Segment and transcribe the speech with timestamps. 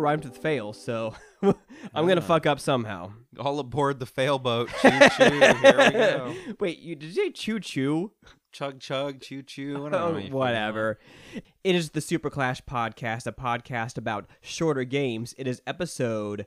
[0.00, 2.24] rhymes with fail, so I'm gonna Ah.
[2.24, 3.12] fuck up somehow.
[3.38, 4.68] All aboard the fail boat.
[4.82, 5.24] Choo choo.
[5.40, 6.34] Here we go.
[6.60, 8.12] Wait, you did you say choo choo?
[8.52, 9.20] Chug chug.
[9.20, 9.74] Choo choo.
[9.76, 10.98] I don't know Oh, what you fucking whatever.
[11.62, 15.34] It is the Super Clash podcast, a podcast about shorter games.
[15.38, 16.46] It is episode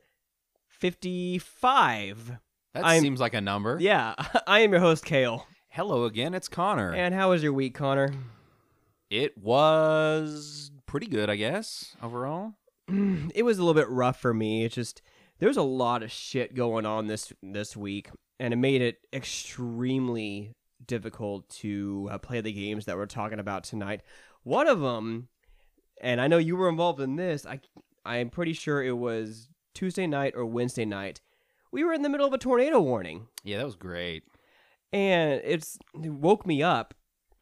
[0.67, 2.38] 55.
[2.73, 3.77] That I'm- seems like a number.
[3.80, 4.16] Yeah,
[4.47, 5.47] I am your host, Kale.
[5.70, 6.33] Hello again.
[6.33, 6.94] It's Connor.
[6.94, 8.13] And how was your week, Connor?
[9.09, 12.53] it was pretty good, I guess, overall.
[12.87, 14.65] It was a little bit rough for me.
[14.65, 15.01] It's just
[15.39, 20.53] there's a lot of shit going on this this week, and it made it extremely
[20.85, 24.02] difficult to uh, play the games that we're talking about tonight.
[24.43, 25.30] One of them,
[26.02, 27.45] and I know you were involved in this.
[27.45, 27.59] I
[28.05, 31.21] I'm pretty sure it was Tuesday night or Wednesday night.
[31.71, 34.23] We were in the middle of a tornado warning, Yeah, that was great.
[34.91, 36.93] and it's it woke me up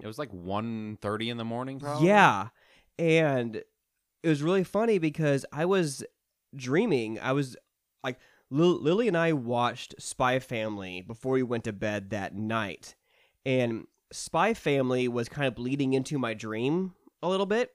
[0.02, 2.08] It was like 1.30 in the morning, probably.
[2.08, 2.48] Yeah.
[2.98, 3.62] And
[4.24, 6.04] it was really funny because I was
[6.56, 7.20] dreaming.
[7.20, 7.56] I was
[8.04, 8.18] like,
[8.50, 12.96] Lil- Lily and I watched Spy Family before we went to bed that night.
[13.46, 17.72] And Spy Family was kind of bleeding into my dream a little bit.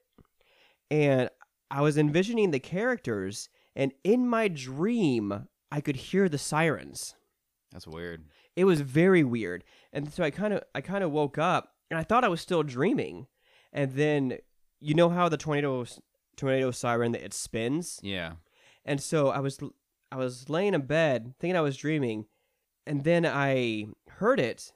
[0.90, 1.30] And
[1.70, 3.48] I was envisioning the characters.
[3.74, 7.14] And in my dream, I could hear the sirens
[7.72, 8.24] That's weird.
[8.54, 11.98] it was very weird and so i kind of i kind of woke up and
[11.98, 13.26] i thought i was still dreaming
[13.72, 14.38] and then
[14.80, 15.84] you know how the tornado
[16.36, 18.32] tornado siren that it spins Yeah.
[18.84, 19.58] and so i was
[20.12, 22.26] i was laying in bed thinking i was dreaming
[22.86, 24.72] and then i heard it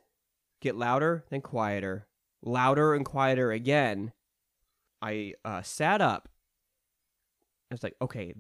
[0.61, 2.07] get louder then quieter
[2.43, 4.13] louder and quieter again
[5.03, 6.29] i uh, sat up
[7.71, 8.35] i was like okay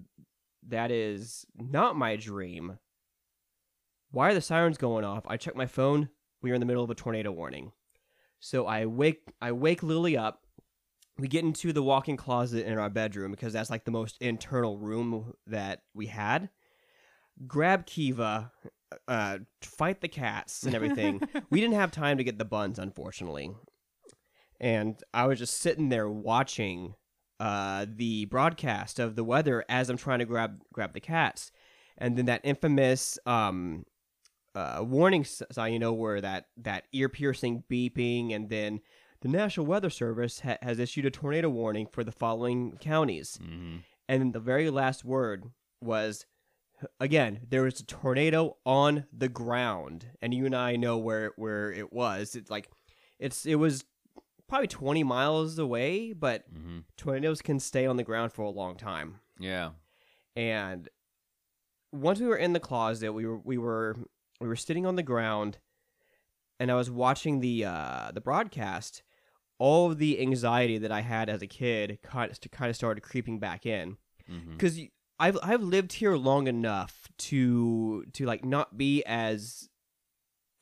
[0.67, 2.79] that is not my dream
[4.13, 5.23] why are the sirens going off?
[5.29, 6.09] I check my phone.
[6.43, 7.71] We are in the middle of a tornado warning.
[8.41, 10.43] So I wake I wake Lily up.
[11.21, 14.79] We get into the walk-in closet in our bedroom because that's like the most internal
[14.79, 16.49] room that we had.
[17.47, 18.51] Grab Kiva,
[19.07, 21.21] uh, fight the cats and everything.
[21.51, 23.51] we didn't have time to get the buns, unfortunately.
[24.61, 26.95] And I was just sitting there watching
[27.39, 31.51] uh, the broadcast of the weather as I'm trying to grab grab the cats,
[31.97, 33.85] and then that infamous um,
[34.55, 38.81] uh, warning sign, you know, where that that ear piercing beeping, and then
[39.23, 43.79] the National Weather Service ha- has issued a tornado warning for the following counties, hmm
[44.09, 45.45] and the very last word
[45.81, 46.27] was.
[46.99, 51.71] Again, there was a tornado on the ground, and you and I know where where
[51.71, 52.35] it was.
[52.35, 52.71] It's like,
[53.19, 53.85] it's it was
[54.49, 58.77] probably twenty miles away, but hmm tornadoes can stay on the ground for a long
[58.77, 59.21] time.
[59.39, 59.73] Yeah.
[60.35, 60.89] And
[61.93, 63.97] once we were in the closet, we were we were
[64.41, 65.59] we were sitting on the ground,
[66.59, 69.03] and I was watching the uh, the broadcast.
[69.61, 73.03] All of the anxiety that I had as a kid kind of, kind of started
[73.03, 73.97] creeping back in
[74.57, 74.81] because
[75.19, 79.69] I've I've lived here long enough to to like not be as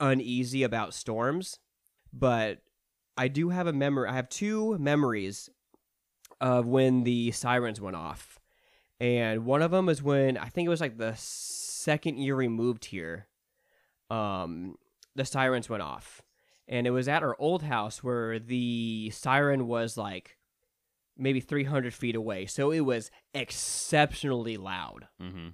[0.00, 1.59] uneasy about storms,
[2.12, 2.59] but
[3.16, 4.09] I do have a memory.
[4.09, 5.48] I have two memories
[6.41, 8.41] of when the sirens went off,
[9.00, 12.48] and one of them is when I think it was like the second year we
[12.48, 13.28] moved here.
[14.10, 14.76] Um,
[15.15, 16.22] the sirens went off,
[16.68, 20.36] and it was at our old house where the siren was like
[21.16, 22.46] maybe 300 feet away.
[22.46, 25.08] So it was exceptionally loud.
[25.20, 25.48] hmm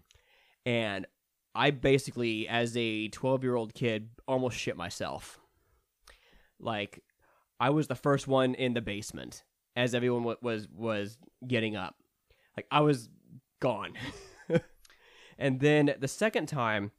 [0.66, 1.06] And
[1.54, 5.38] I basically, as a 12 year old kid, almost shit myself.
[6.58, 7.02] Like,
[7.60, 9.44] I was the first one in the basement
[9.76, 11.94] as everyone wa- was was getting up.
[12.56, 13.08] Like, I was
[13.60, 13.92] gone.
[15.38, 16.91] and then the second time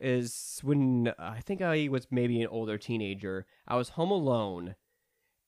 [0.00, 3.46] is when I think I was maybe an older teenager.
[3.66, 4.74] I was home alone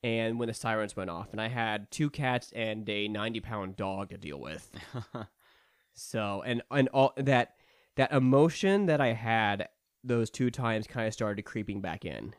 [0.03, 3.75] and when the sirens went off and i had two cats and a 90 pound
[3.75, 4.71] dog to deal with
[5.93, 7.55] so and and all that
[7.97, 9.69] that emotion that i had
[10.05, 12.33] those two times kind of started creeping back in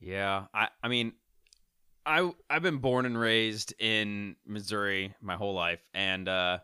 [0.00, 1.12] Yeah, I I mean,
[2.04, 6.58] I I've been born and raised in Missouri my whole life, and uh,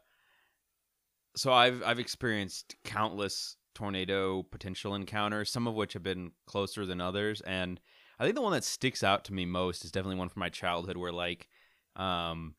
[1.37, 7.00] so I've I've experienced countless tornado potential encounters, some of which have been closer than
[7.00, 7.81] others, and
[8.19, 10.50] I think the one that sticks out to me most is definitely one from my
[10.50, 11.49] childhood, where like,
[11.97, 12.55] um,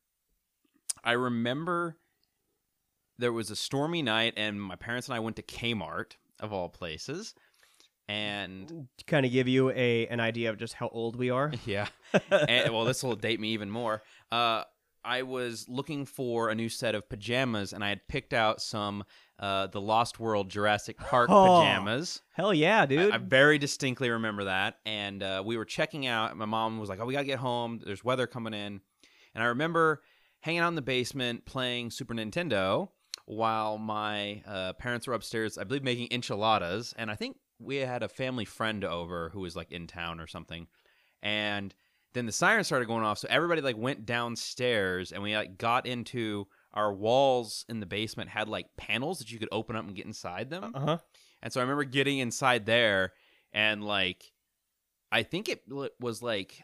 [1.04, 1.98] I remember
[3.20, 6.70] there was a stormy night, and my parents and I went to Kmart of all
[6.70, 7.36] places,
[8.08, 11.52] and to kind of give you a an idea of just how old we are
[11.66, 11.88] yeah.
[12.32, 14.02] and, well, this will date me even more.
[14.32, 14.64] Uh,
[15.04, 19.04] I was looking for a new set of pajamas, and I had picked out some
[19.40, 22.22] uh, the Lost World Jurassic Park Oh, pajamas.
[22.34, 24.76] hell yeah dude I, I very distinctly remember that.
[24.86, 26.36] And uh, we were checking out.
[26.38, 27.80] My mom was like, "Oh, we gotta get home.
[27.84, 28.82] There's weather coming in."
[29.34, 30.02] And I remember
[30.42, 32.90] hanging out in the basement playing Super Nintendo
[33.26, 36.94] while my uh, parents were upstairs, I believe, making enchiladas.
[36.98, 40.28] And I think we had a family friend over who was like in town or
[40.28, 40.68] something.
[41.24, 41.74] And
[42.14, 45.86] then the siren started going off, so everybody like went downstairs, and we like got
[45.86, 49.96] into our walls in the basement had like panels that you could open up and
[49.96, 50.72] get inside them.
[50.74, 50.98] Uh huh.
[51.42, 53.12] And so I remember getting inside there
[53.52, 54.32] and like
[55.12, 55.64] I think it
[56.00, 56.64] was like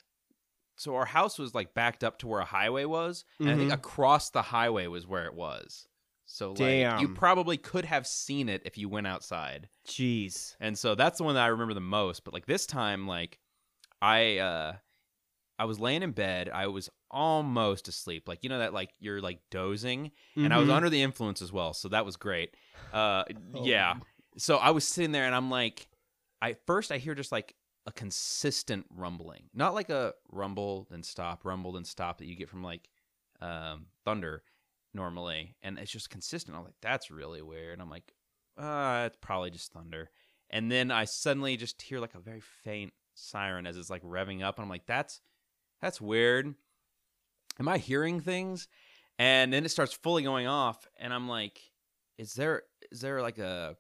[0.77, 3.71] so our house was like backed up to where a highway was and I think
[3.71, 3.73] Mhm.
[3.73, 5.87] across the highway was where it was.
[6.25, 9.67] So like you probably could have seen it if you went outside.
[9.87, 10.55] Jeez.
[10.61, 13.39] And so that's the one that I remember the most, but like this time like
[14.01, 14.75] I uh
[15.59, 18.27] I was laying in bed, I was almost asleep.
[18.27, 20.73] Like you know that like you're like dozing and I was Mhm.
[20.73, 22.55] under the influence as well, so that was great.
[22.93, 23.23] Uh,
[23.55, 23.65] Oh.
[23.65, 23.95] yeah.
[24.37, 25.87] So I was sitting there, and I'm like,
[26.41, 27.55] I first I hear just like
[27.87, 32.49] a consistent rumbling, not like a rumble then stop, rumble then stop that you get
[32.49, 32.89] from like
[33.41, 34.43] um, thunder
[34.93, 36.55] normally, and it's just consistent.
[36.57, 37.79] I'm like, that's really weird.
[37.79, 38.13] I'm like,
[38.57, 40.09] uh, it's probably just thunder.
[40.49, 44.41] And then I suddenly just hear like a very faint siren as it's like revving
[44.43, 45.21] up, and I'm like, that's
[45.81, 46.53] that's weird.
[47.59, 48.67] Am I hearing things?
[49.19, 51.59] And then it starts fully going off, and I'm like,
[52.17, 53.75] is there is there like a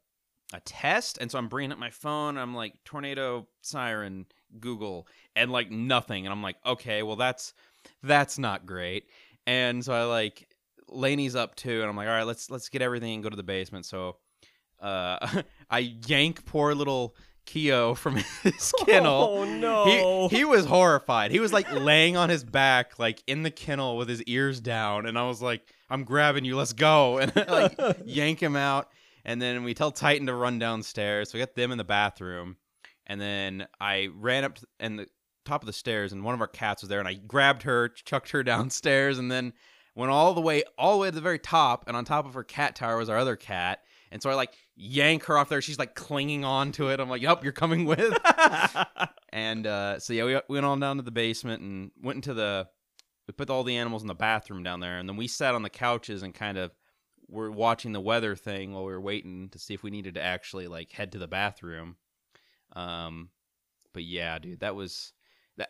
[0.53, 1.17] a test?
[1.19, 2.37] And so I'm bringing up my phone.
[2.37, 4.25] I'm like tornado siren
[4.59, 6.25] Google, and like nothing.
[6.25, 7.53] And I'm like, okay, well that's
[8.01, 9.05] that's not great.
[9.45, 10.47] And so I like
[10.89, 13.35] Laney's up too, and I'm like, all right, let's let's get everything and go to
[13.35, 13.85] the basement.
[13.85, 14.17] So
[14.79, 17.15] uh, I yank poor little
[17.47, 19.29] Keo from his oh, kennel.
[19.31, 20.27] Oh no.
[20.27, 21.31] He, he was horrified.
[21.31, 25.07] He was like laying on his back, like in the kennel with his ears down,
[25.07, 28.91] and I was like, "I'm grabbing you, let's go!" And I, like yank him out,
[29.25, 31.31] and then we tell Titan to run downstairs.
[31.31, 32.57] So we got them in the bathroom,
[33.07, 35.07] and then I ran up to, and the
[35.45, 37.89] top of the stairs, and one of our cats was there, and I grabbed her,
[37.89, 39.53] chucked her downstairs, and then
[39.95, 42.35] went all the way, all the way to the very top, and on top of
[42.35, 43.83] her cat tower was our other cat.
[44.11, 45.61] And so I like yank her off there.
[45.61, 46.99] She's like clinging on to it.
[46.99, 48.17] I'm like, "Yep, you're coming with."
[49.33, 52.33] And uh, so yeah, we we went on down to the basement and went into
[52.33, 52.67] the.
[53.27, 55.61] We put all the animals in the bathroom down there, and then we sat on
[55.61, 56.71] the couches and kind of
[57.27, 60.23] were watching the weather thing while we were waiting to see if we needed to
[60.23, 61.97] actually like head to the bathroom.
[62.73, 63.29] Um,
[63.93, 65.13] but yeah, dude, that was
[65.57, 65.69] that.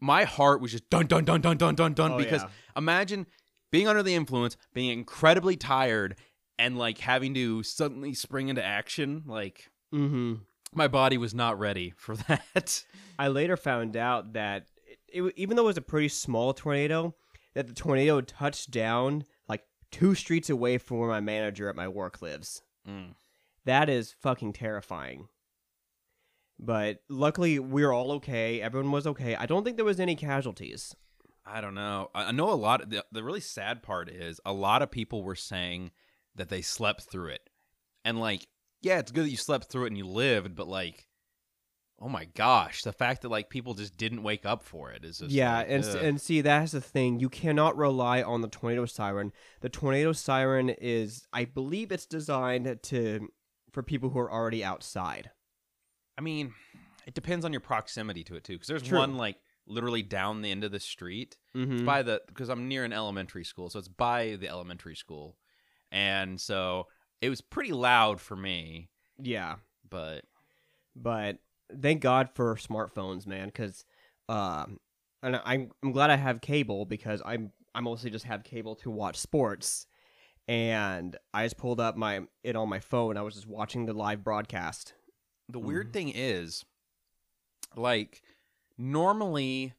[0.00, 2.48] My heart was just dun dun dun dun dun dun dun Oh, because yeah.
[2.76, 3.26] imagine
[3.72, 6.16] being under the influence, being incredibly tired,
[6.58, 9.24] and like having to suddenly spring into action.
[9.26, 10.34] Like mm-hmm.
[10.72, 12.84] my body was not ready for that.
[13.18, 17.14] I later found out that it, it, even though it was a pretty small tornado,
[17.54, 21.88] that the tornado touched down like two streets away from where my manager at my
[21.88, 22.62] work lives.
[22.88, 23.14] Mm.
[23.64, 25.28] That is fucking terrifying.
[26.58, 28.60] But luckily, we are all okay.
[28.60, 29.34] Everyone was okay.
[29.34, 30.94] I don't think there was any casualties.
[31.46, 32.10] I don't know.
[32.14, 32.88] I know a lot.
[32.88, 35.90] The, the really sad part is a lot of people were saying
[36.36, 37.48] that they slept through it,
[38.04, 38.46] and like,
[38.82, 41.06] yeah, it's good that you slept through it and you lived, but like,
[42.00, 45.18] oh my gosh, the fact that like people just didn't wake up for it is
[45.18, 45.96] just yeah, like, and ugh.
[46.02, 47.20] and see that's the thing.
[47.20, 49.32] You cannot rely on the tornado siren.
[49.60, 53.28] The tornado siren is, I believe, it's designed to
[53.72, 55.30] for people who are already outside.
[56.16, 56.54] I mean,
[57.06, 58.98] it depends on your proximity to it too, because there's True.
[58.98, 61.36] one like literally down the end of the street.
[61.56, 61.84] Mm-hmm.
[61.86, 65.36] by the because I'm near an elementary school, so it's by the elementary school,
[65.94, 66.88] and so
[67.22, 68.90] it was pretty loud for me.
[69.18, 69.56] yeah.
[69.88, 70.24] But
[70.96, 71.38] but
[71.80, 73.46] thank God for smartphones, man.
[73.46, 73.84] Because,
[74.28, 74.78] um,
[75.22, 78.90] and I'm I'm glad I have cable because I'm I mostly just have cable to
[78.90, 79.86] watch sports,
[80.48, 83.16] and I just pulled up my it on my phone.
[83.16, 84.94] I was just watching the live broadcast.
[85.48, 85.92] the weird Mhm.
[85.92, 86.64] thing is,
[87.76, 88.22] like,
[88.78, 89.74] normally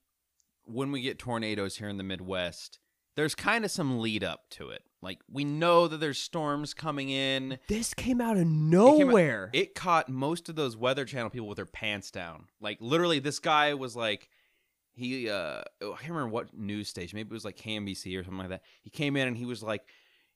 [0.66, 2.80] when we get tornadoes here in the Midwest,
[3.16, 4.84] there's kind of some lead up to it.
[5.02, 7.60] Like we know that there's storms coming in.
[7.68, 9.50] This came out of nowhere.
[9.54, 12.48] It caught most of those Weather Channel people with their pants down.
[12.60, 14.30] Like literally, this guy was like,
[14.94, 17.18] he uh, oh, I can't remember what news station.
[17.18, 18.64] Maybe it was like KMBC or something like that.
[18.82, 19.84] He came in and he was like,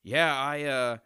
[0.03, 0.97] "Yeah, I uh,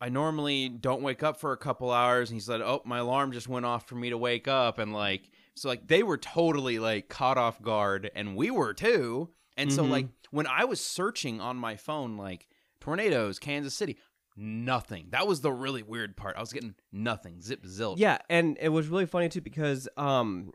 [0.00, 3.32] I normally don't wake up for a couple hours." And he said, "Oh, my alarm
[3.32, 6.78] just went off for me to wake up." And like, so like they were totally
[6.78, 9.30] like caught off guard, and we were too.
[9.56, 9.90] And so Mhm.
[9.90, 12.48] like when I was searching on my phone, like
[12.80, 13.98] tornadoes, Kansas City,
[14.36, 15.08] nothing.
[15.10, 16.36] That was the really weird part.
[16.36, 17.98] I was getting nothing, zip zilch.
[17.98, 20.52] yeah, and it was really funny too because um,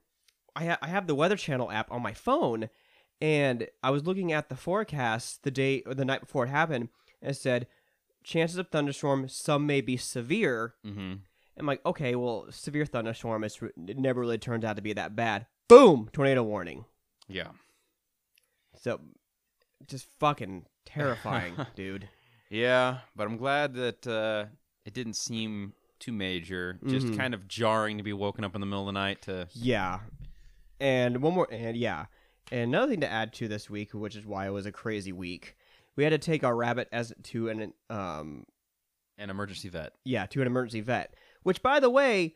[0.56, 2.70] I ha- I have the Weather Channel app on my phone,
[3.22, 6.90] and I was looking at the forecast the day or the night before it happened,
[7.22, 7.68] and it said
[8.24, 9.28] chances of thunderstorm.
[9.28, 10.76] Some may be severe.
[10.86, 11.14] Mm-hmm.
[11.56, 13.44] I'm like, okay, well, severe thunderstorm.
[13.44, 15.46] It's, it never really turns out to be that bad.
[15.68, 16.86] Boom, tornado warning.
[17.28, 17.50] Yeah.
[18.76, 19.02] So,
[19.88, 22.08] just fucking terrifying, dude.
[22.50, 24.46] Yeah, but I'm glad that uh,
[24.86, 26.80] it didn't seem too major.
[26.88, 27.18] Just Mhm.
[27.18, 29.48] kind of jarring to be woken up in the middle of the night to.
[29.54, 30.00] Yeah.
[30.80, 32.06] And one more and yeah.
[32.52, 35.12] And another thing to add to this week, which is why it was a crazy
[35.14, 35.56] week.
[35.96, 38.46] We had to take our rabbit as to an um
[39.18, 39.94] An emergency vet.
[40.04, 41.16] yeah, to an emergency vet.
[41.44, 42.36] Which by the way,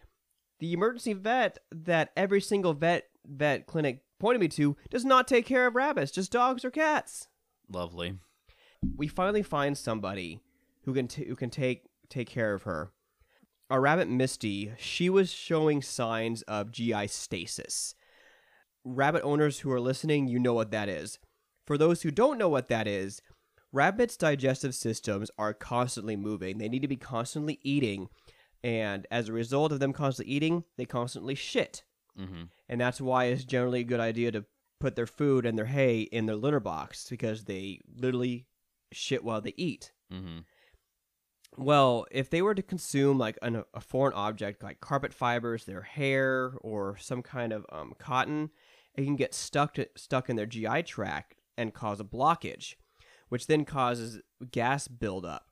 [0.59, 5.45] the emergency vet that every single vet vet clinic pointed me to does not take
[5.45, 7.27] care of rabbits, just dogs or cats.
[7.69, 8.15] Lovely.
[8.95, 10.39] We finally find somebody
[10.83, 12.91] who can t- who can take take care of her.
[13.69, 17.95] Our rabbit Misty, she was showing signs of GI stasis.
[18.85, 21.19] Rabbit owners who are listening, you know what that is.
[21.65, 23.21] For those who don't know what that is,
[23.73, 26.57] rabbits' digestive systems are constantly moving.
[26.57, 28.07] They need to be constantly eating,
[28.63, 31.83] and as a result of them constantly eating, they constantly shit.
[32.17, 32.43] Mm-hmm.
[32.69, 34.45] And that's why it's generally a good idea to
[34.79, 38.45] put their food and their hay in their litter box because they literally
[38.91, 39.91] shit while they eat.
[40.11, 40.39] Mm-hmm.
[41.57, 45.81] Well, if they were to consume like an, a foreign object like carpet fibers, their
[45.81, 48.51] hair, or some kind of um, cotton,
[48.95, 52.75] it can get stuck to, stuck in their GI tract and cause a blockage,
[53.29, 55.45] which then causes gas buildup.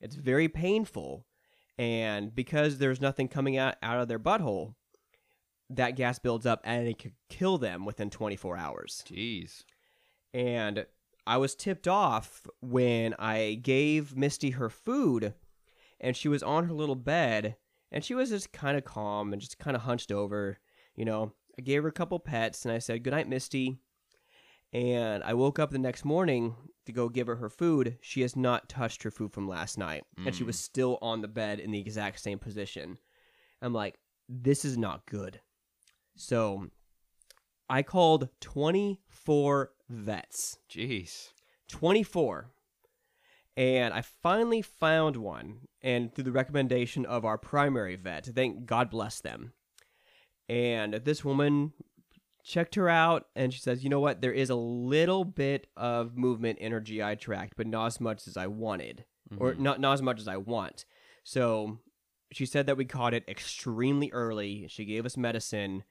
[0.00, 1.26] It's very painful,
[1.78, 4.74] and because there's nothing coming out, out of their butthole,
[5.70, 9.62] that gas builds up and it could kill them within 24 hours Jeez.
[10.34, 10.84] and
[11.26, 15.34] I was tipped off when I gave Misty her food
[16.00, 17.56] and she was on her little bed
[17.92, 20.58] and she was just kind of calm and just kind of hunched over,
[20.96, 21.32] you know.
[21.58, 23.78] I gave her a couple pets and I said, "Good night, Misty."
[24.72, 26.54] And I woke up the next morning
[26.86, 27.98] to go give her her food.
[28.00, 30.46] She has not touched her food from last night and she Mm.
[30.48, 32.98] was still on the bed in the exact same position.
[33.60, 33.98] I'm like,
[34.28, 35.40] "This is not good."
[36.20, 36.68] So,
[37.70, 40.58] I called 24 vets.
[40.70, 41.32] Jeez.
[41.68, 42.50] 24.
[43.56, 48.90] And I finally found one, and through the recommendation of our primary vet, thank God
[48.90, 49.52] bless them.
[50.48, 51.72] And this woman
[52.44, 54.20] checked her out, and she says, You know what?
[54.20, 58.26] There is a little bit of movement in her GI tract, but not as much
[58.26, 59.04] as I wanted,
[59.38, 59.58] or Mhm.
[59.60, 60.84] not, not as much as I want.
[61.24, 61.78] So
[62.30, 64.68] she said that we caught it extremely early.
[64.68, 65.84] She gave us medicine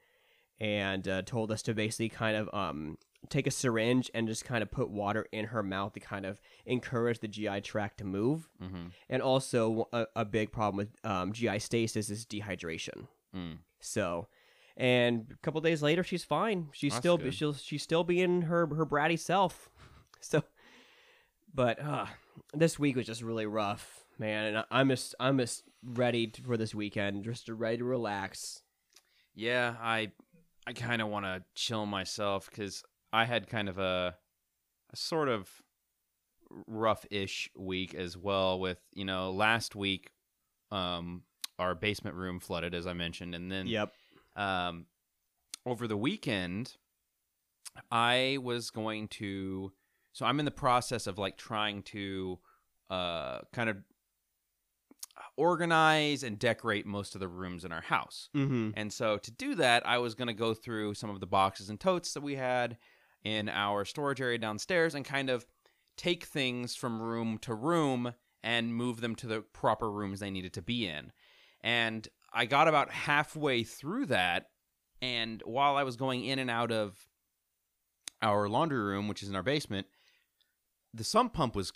[0.60, 2.98] and uh, told us to basically kind of um,
[3.28, 6.40] take a syringe and just kind of put water in her mouth to kind of
[6.66, 8.48] encourage the GI tract to move.
[8.62, 8.88] Mm-hmm.
[9.08, 13.06] And also, a, a big problem with um, GI stasis is dehydration.
[13.34, 13.58] Mm.
[13.80, 14.28] So,
[14.76, 16.68] and a couple days later, she's fine.
[16.72, 17.34] She's That's still good.
[17.34, 19.70] she'll she's still being her her bratty self.
[20.22, 20.42] So,
[21.54, 22.04] but uh,
[22.52, 24.44] this week was just really rough, man.
[24.44, 27.84] And I- I'm just I'm just ready to, for this weekend, just to ready to
[27.84, 28.60] relax.
[29.34, 30.12] Yeah, I
[30.70, 34.14] I kind of want to chill myself because I had kind of a,
[34.92, 35.50] a sort of
[36.68, 38.60] rough-ish week as well.
[38.60, 40.12] With you know, last week,
[40.70, 41.24] um,
[41.58, 43.92] our basement room flooded, as I mentioned, and then Yep.
[44.36, 44.86] um,
[45.66, 46.76] over the weekend,
[47.90, 49.72] I was going to.
[50.12, 52.38] So I'm in the process of like trying to
[52.90, 53.78] uh, kind of
[55.36, 58.28] organize and decorate most of the rooms in our house.
[58.34, 58.70] Mm-hmm.
[58.74, 61.68] And so to do that, I was going to go through some of the boxes
[61.70, 62.76] and totes that we had
[63.24, 65.46] in our storage area downstairs and kind of
[65.96, 70.54] take things from room to room and move them to the proper rooms they needed
[70.54, 71.12] to be in.
[71.62, 74.46] And I got about halfway through that.
[75.02, 76.96] And while I was going in and out of
[78.22, 79.86] our laundry room, which is in our basement,
[80.92, 81.72] the sump pump was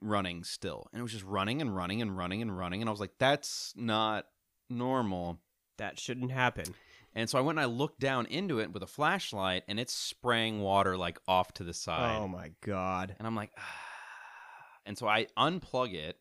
[0.00, 0.88] running still.
[0.92, 2.82] And it was just running and running and running and running.
[2.82, 4.26] And I was like, that's not
[4.68, 5.40] normal.
[5.78, 6.74] That shouldn't happen.
[7.14, 9.92] And so I went and I looked down into it with a flashlight, and it's
[9.92, 12.18] spraying water like off to the side.
[12.18, 13.14] Oh my god.
[13.18, 13.62] And I'm like, ah.
[14.86, 16.18] and so I unplug it,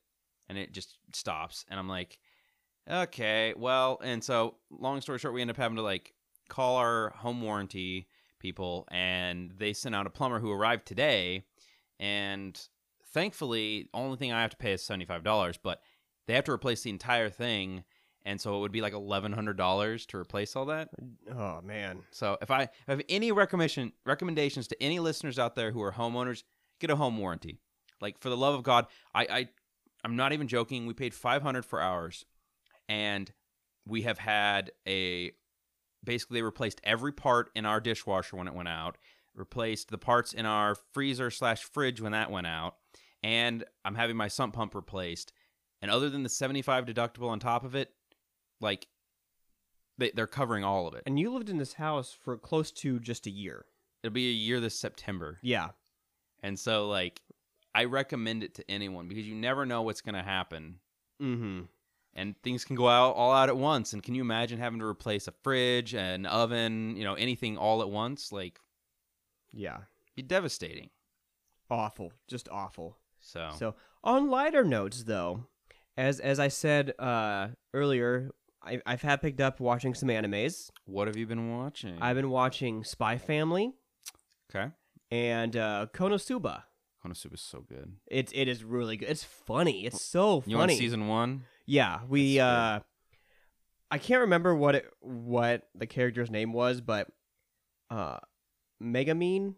[0.47, 1.65] and it just stops.
[1.69, 2.19] And I'm like,
[2.89, 3.99] okay, well.
[4.03, 6.13] And so, long story short, we end up having to like
[6.47, 8.07] call our home warranty
[8.39, 11.43] people, and they sent out a plumber who arrived today.
[11.99, 12.59] And
[13.13, 15.81] thankfully, the only thing I have to pay is seventy five dollars, but
[16.27, 17.83] they have to replace the entire thing.
[18.25, 20.89] And so it would be like eleven hundred dollars to replace all that.
[21.35, 21.99] Oh man.
[22.11, 25.81] So if I, if I have any recommendation recommendations to any listeners out there who
[25.81, 26.43] are homeowners,
[26.79, 27.59] get a home warranty.
[28.01, 29.47] Like for the love of God, I, I
[30.03, 30.85] I'm not even joking.
[30.85, 32.25] We paid 500 for ours,
[32.87, 33.31] and
[33.85, 35.31] we have had a
[36.03, 38.97] basically they replaced every part in our dishwasher when it went out,
[39.35, 42.75] replaced the parts in our freezer slash fridge when that went out,
[43.23, 45.31] and I'm having my sump pump replaced.
[45.81, 47.91] And other than the 75 deductible on top of it,
[48.61, 48.87] like
[49.97, 51.03] they, they're covering all of it.
[51.05, 53.65] And you lived in this house for close to just a year.
[54.01, 55.39] It'll be a year this September.
[55.41, 55.69] Yeah.
[56.41, 57.21] And so like
[57.75, 60.79] I recommend it to anyone because you never know what's going to happen
[61.21, 61.61] Mm-hmm.
[62.15, 63.93] and things can go out all out at once.
[63.93, 67.81] And can you imagine having to replace a fridge, an oven, you know, anything all
[67.81, 68.31] at once?
[68.31, 68.59] Like,
[69.53, 69.77] Yeah.
[70.15, 70.89] be devastating.
[71.69, 72.11] Awful.
[72.27, 72.97] Just awful.
[73.23, 75.47] So, So on lighter notes, though,
[75.97, 80.69] as as I said uh, earlier, I, I've had picked up watching some animes.
[80.85, 81.97] what have you been watching?
[82.01, 83.73] I've been watching Spy Family
[84.53, 84.71] okay.
[85.09, 86.63] and uh, Konosuba.
[87.03, 87.93] Konosuba is so good.
[88.07, 89.09] It's it is really good.
[89.09, 89.85] It's funny.
[89.85, 90.51] It's so funny.
[90.51, 91.43] You want season one?
[91.65, 92.39] Yeah, we.
[92.39, 92.79] Uh
[93.91, 97.07] I can't remember what it what the character's name was, but
[97.89, 98.19] uh
[98.81, 99.55] Megumin.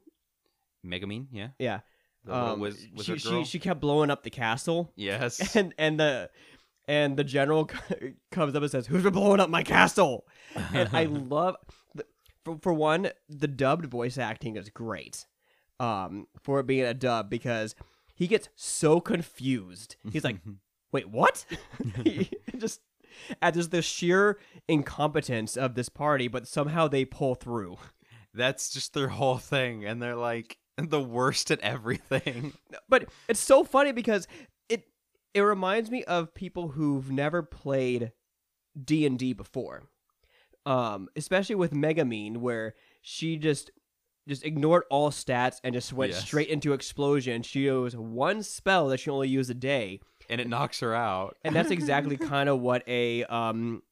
[0.86, 1.50] Megumin, yeah.
[1.58, 1.80] Yeah,
[2.28, 3.44] Um, wiz- she she girl?
[3.44, 5.56] she kept blowing up the castle, yes.
[5.56, 6.30] and and the
[6.88, 7.66] and the general
[8.32, 10.26] comes up and says, "Who's been blowing up my castle?"
[10.74, 11.56] And I love
[11.94, 12.06] the,
[12.44, 15.26] for for one, the dubbed voice acting is great.
[15.80, 17.76] Um, for it being a dub because
[18.14, 19.98] he gets so confused.
[20.10, 20.38] He's like,
[20.94, 21.46] wait, what?
[22.06, 22.80] He just
[23.42, 27.78] at just the sheer incompetence of this party, but somehow they pull through.
[28.34, 30.58] That's just their whole thing, and they're like
[30.90, 32.54] the worst at everything.
[32.90, 34.28] But it's so funny because
[34.70, 34.88] it
[35.34, 38.12] it reminds me of people who've never played
[38.82, 39.84] D and D before,
[40.66, 43.72] um, especially with Megumin, where she just
[44.28, 46.26] just ignored all stats and just went Yes.
[46.26, 47.44] straight into explosion.
[47.44, 51.38] She knows one spell that she only used a day, and it knocks her out.
[51.44, 53.84] and that's exactly kind of what a um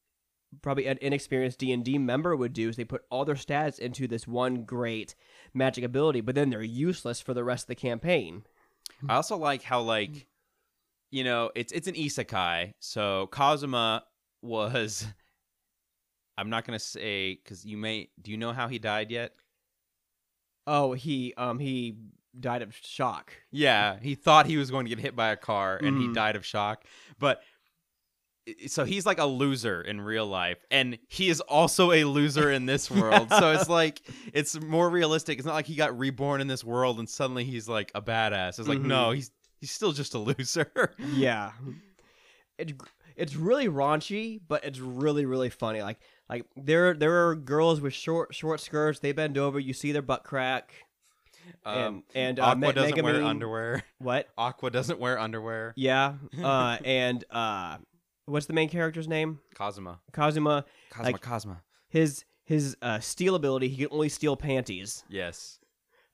[0.62, 4.26] probably an inexperienced d&d member would do is they put all their stats into this
[4.26, 5.14] one great
[5.52, 8.44] magic ability but then they're useless for the rest of the campaign
[9.08, 10.26] I also like how like
[11.10, 12.72] you know it's it's an isekai.
[12.80, 14.04] So Kazuma
[14.42, 15.06] was.
[16.38, 18.08] I'm not gonna say because you may.
[18.20, 19.32] Do you know how he died yet?
[20.66, 21.96] oh he um he
[22.38, 25.76] died of shock Yeah, he thought he was going to get hit by a car
[25.82, 26.14] and he Mhm.
[26.14, 26.84] died of shock.
[27.18, 27.42] But
[28.66, 32.66] so he's like a loser in real life and he is also a loser in
[32.66, 33.28] this world.
[33.30, 34.02] so it's like
[34.32, 35.38] it's more realistic.
[35.38, 38.58] It's not like he got reborn in this world and suddenly he's like a badass.
[38.58, 38.84] It's like Mhm.
[38.86, 39.30] no, he's
[39.60, 40.70] he's still just a loser.
[41.14, 41.52] yeah
[42.58, 42.72] it's
[43.16, 47.92] it's really raunchy but it's really really funny like like there there are girls with
[47.92, 50.72] short short skirts they bend over you see their butt crack
[51.64, 53.82] and um, and uh, Aqua Me- doesn't wear underwear.
[53.98, 55.72] what Aqua doesn't wear underwear.
[55.76, 56.14] Yeah.
[56.42, 57.76] Uh, and uh,
[58.26, 59.40] what's the main character's name?
[59.54, 60.00] Kazuma.
[60.12, 60.64] Kazuma.
[60.90, 61.62] Kazuma Like- Kazuma.
[61.88, 63.68] His his uh, steal ability.
[63.68, 65.58] He can only steal panties Yes.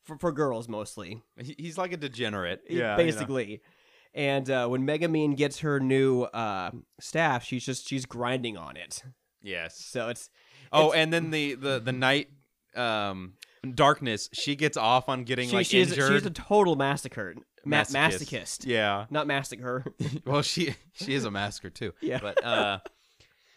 [0.05, 1.23] for for girls mostly.
[1.37, 2.63] He- He's like a degenerate.
[2.69, 2.75] Yeah.
[2.77, 2.97] you know.
[2.97, 3.61] basically.
[4.13, 6.71] And uh, when Megumin gets her new uh,
[7.01, 9.03] staff, she's just she's grinding on it.
[9.43, 9.79] Yes.
[9.85, 10.29] So it's
[10.73, 12.29] Oh, and then the the the night
[12.77, 13.35] um
[13.75, 16.13] darkness, she gets off on getting she, like she's injured.
[16.13, 17.93] she's a total massacre, ma- Masochist.
[18.21, 19.07] masochist, yeah.
[19.11, 19.85] not massacre.
[20.25, 21.93] Well, she she is a masker too.
[22.01, 22.19] yeah.
[22.21, 22.79] But uh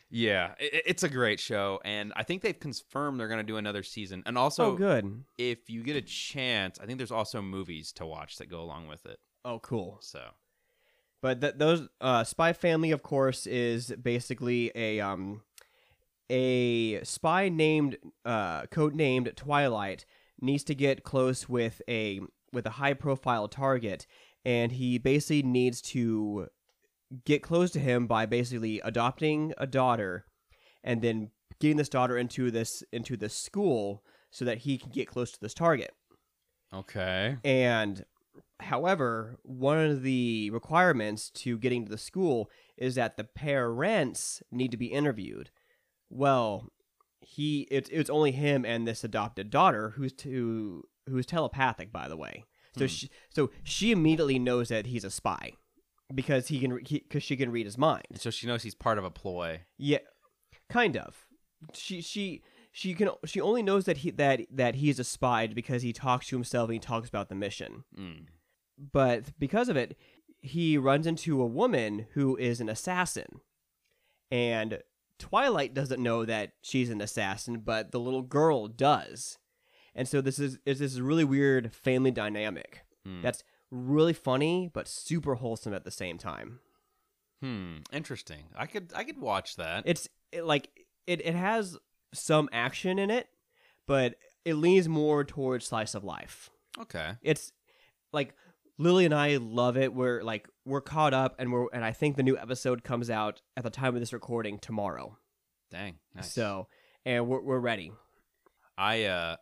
[0.10, 3.58] yeah, it, it's a great show and I think they've confirmed they're going to do
[3.58, 4.22] another season.
[4.26, 5.24] And also oh, good.
[5.38, 8.88] if you get a chance, I think there's also movies to watch that go along
[8.88, 9.18] with it.
[9.44, 9.98] Oh, cool.
[10.02, 10.22] So,
[11.22, 15.42] But th- those uh, Spy Family, of course, is basically a um
[16.34, 20.06] a spy named uh code named Twilight
[20.41, 24.08] needs to get close with a with a high profile target,
[24.43, 26.48] and he basically needs to
[27.26, 30.26] get close to him by basically adopting a daughter,
[30.84, 35.08] and then getting this daughter into this into this school so that he can get
[35.08, 35.93] close to this target.
[36.74, 37.38] okay.
[37.43, 38.06] And
[38.60, 44.72] however, one of the requirements to getting to the school is that the parents need
[44.72, 45.52] to be interviewed.
[46.15, 46.69] Well,
[47.21, 52.17] he it's it's only him and this adopted daughter who's to who's telepathic by the
[52.17, 52.45] way.
[52.78, 52.88] So Hmm.
[52.88, 55.54] she so she immediately knows that he's a spy
[56.13, 58.06] because he can because she can read his mind.
[58.15, 59.62] So she knows he's part of a ploy.
[59.78, 59.99] Yeah,
[60.69, 61.26] kind of.
[61.73, 65.82] She she she can she only knows that he that that he's a spy because
[65.82, 68.26] he talks to himself and he talks about the mission Mm.
[68.91, 69.95] but because of it,
[70.41, 73.39] he runs into a woman who is an assassin.
[74.32, 74.80] And
[75.24, 79.38] Twilight doesn't know that she's an assassin, but the little girl does.
[79.96, 83.22] And so this is, is this really weird family dynamic Hmm.
[83.22, 86.60] that's really funny but super wholesome at the same time.
[87.42, 87.78] Hmm.
[87.92, 88.44] Interesting.
[88.56, 89.84] I could I could watch that.
[89.86, 90.70] It's it, like
[91.08, 91.78] it, it has
[92.14, 93.28] some action in it,
[93.88, 96.50] but it leans more towards slice of life.
[96.80, 97.14] okay.
[97.22, 97.52] it's
[98.12, 98.36] like
[98.78, 99.94] Lily and I love it.
[99.94, 103.42] We're like we're caught up, and we're and I think the new episode comes out
[103.56, 105.18] at the time of this recording tomorrow.
[105.72, 105.96] Dang.
[106.16, 106.34] Nice.
[106.34, 106.68] So
[107.06, 107.92] and we're we're ready.
[108.78, 109.36] I uh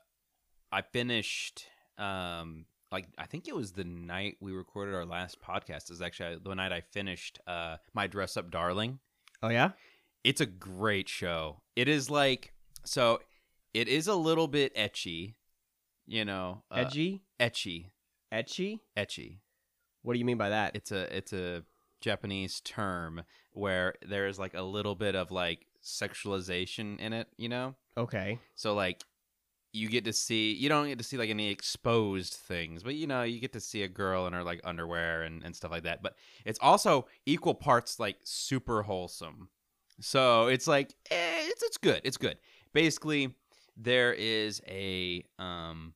[0.72, 1.66] I finished
[1.98, 5.92] um like I think it was the night we recorded our last podcast.
[5.92, 9.00] Is actually the night I finished uh, my Dress Up Darling.
[9.42, 9.72] Oh yeah.
[10.24, 11.62] It's a great show.
[11.76, 13.20] It is like so.
[13.74, 15.36] It is a little bit ecchi,
[16.06, 16.64] you know.
[16.70, 17.91] Uh, Edgy, ecchi,
[18.32, 18.80] ecchi.
[18.98, 19.38] ecchi.
[20.04, 20.76] What do you mean by that?
[20.76, 21.64] It's a it's a
[22.02, 27.50] Japanese term where there is like a little bit of like sexualization in it, you
[27.50, 27.76] know.
[27.98, 28.40] okay.
[28.56, 29.04] So like
[29.74, 33.08] you get to see you don't get to see like any exposed things, but you
[33.08, 35.84] know, you get to see a girl in her like underwear and, and stuff like
[35.84, 36.02] that.
[36.02, 36.16] But
[36.46, 39.50] it's also equal parts like super wholesome.
[40.00, 42.02] So it's like eh, it's it's good.
[42.04, 42.38] It's good.
[42.74, 43.36] Basically,
[43.78, 45.94] there is a um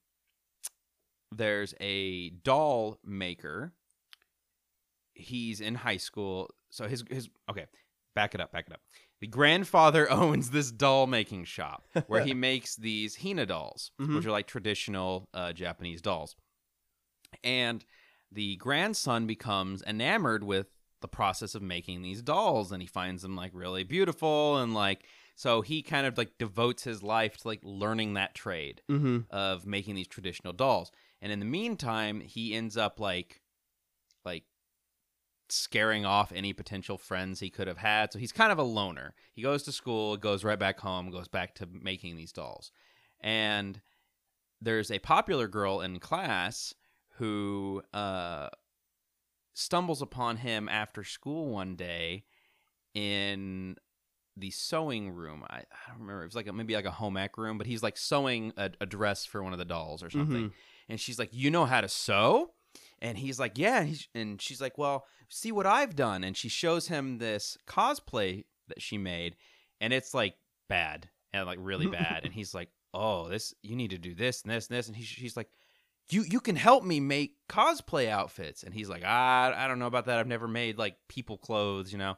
[1.37, 3.73] there's a doll maker.
[5.13, 6.49] He's in high school.
[6.69, 7.65] So his his okay,
[8.15, 8.81] back it up, back it up.
[9.21, 14.15] The grandfather owns this doll making shop where he makes these Hina dolls, Mhm.
[14.15, 16.35] which are like traditional uh, Japanese dolls.
[17.43, 17.83] And
[18.31, 20.67] the grandson becomes enamored with
[21.01, 25.05] the process of making these dolls and he finds them like really beautiful and like
[25.35, 29.19] so he kind of like devotes his life to like learning that trade Mm-hmm.
[29.29, 30.91] of making these traditional dolls.
[31.25, 33.41] And in the meantime, he ends up like
[34.23, 34.43] like
[35.49, 38.13] scaring off any potential friends he could have had.
[38.13, 39.15] So he's kind of a loner.
[39.33, 42.71] He goes to school, goes right back home, goes back to making these dolls.
[43.19, 43.81] And
[44.61, 46.75] there's a popular girl in class
[47.17, 48.49] who uh
[49.55, 52.25] stumbles upon him after school one day
[52.93, 53.77] in
[54.37, 55.43] the sewing room.
[55.49, 56.21] I, I don't remember.
[56.21, 58.69] It was like a, maybe like a home ec room, but he's like sewing a,
[58.79, 60.51] a dress for one of the dolls or something.
[60.87, 62.51] And she's like, "You know how to sew?"
[62.99, 66.35] And he's like, "Yeah." And, he's, and she's like, "Well, see what I've done." And
[66.35, 69.35] she shows him this cosplay that she made,
[69.81, 70.35] and it's like
[70.69, 72.21] bad and like really bad.
[72.23, 74.95] and he's like, "Oh, this you need to do this and this and this." And
[74.95, 75.49] he, she's like,
[76.09, 79.87] "You you can help me make cosplay outfits." And he's like, "I I don't know
[79.87, 80.19] about that.
[80.19, 82.15] I've never made like people clothes, you know."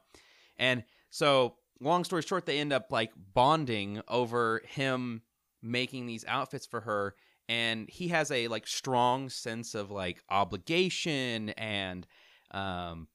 [0.57, 5.21] And so, long story short, they end up like bonding over him
[5.61, 7.15] making these outfits for her
[7.49, 12.05] and he has a like strong sense of like obligation and
[12.51, 13.07] um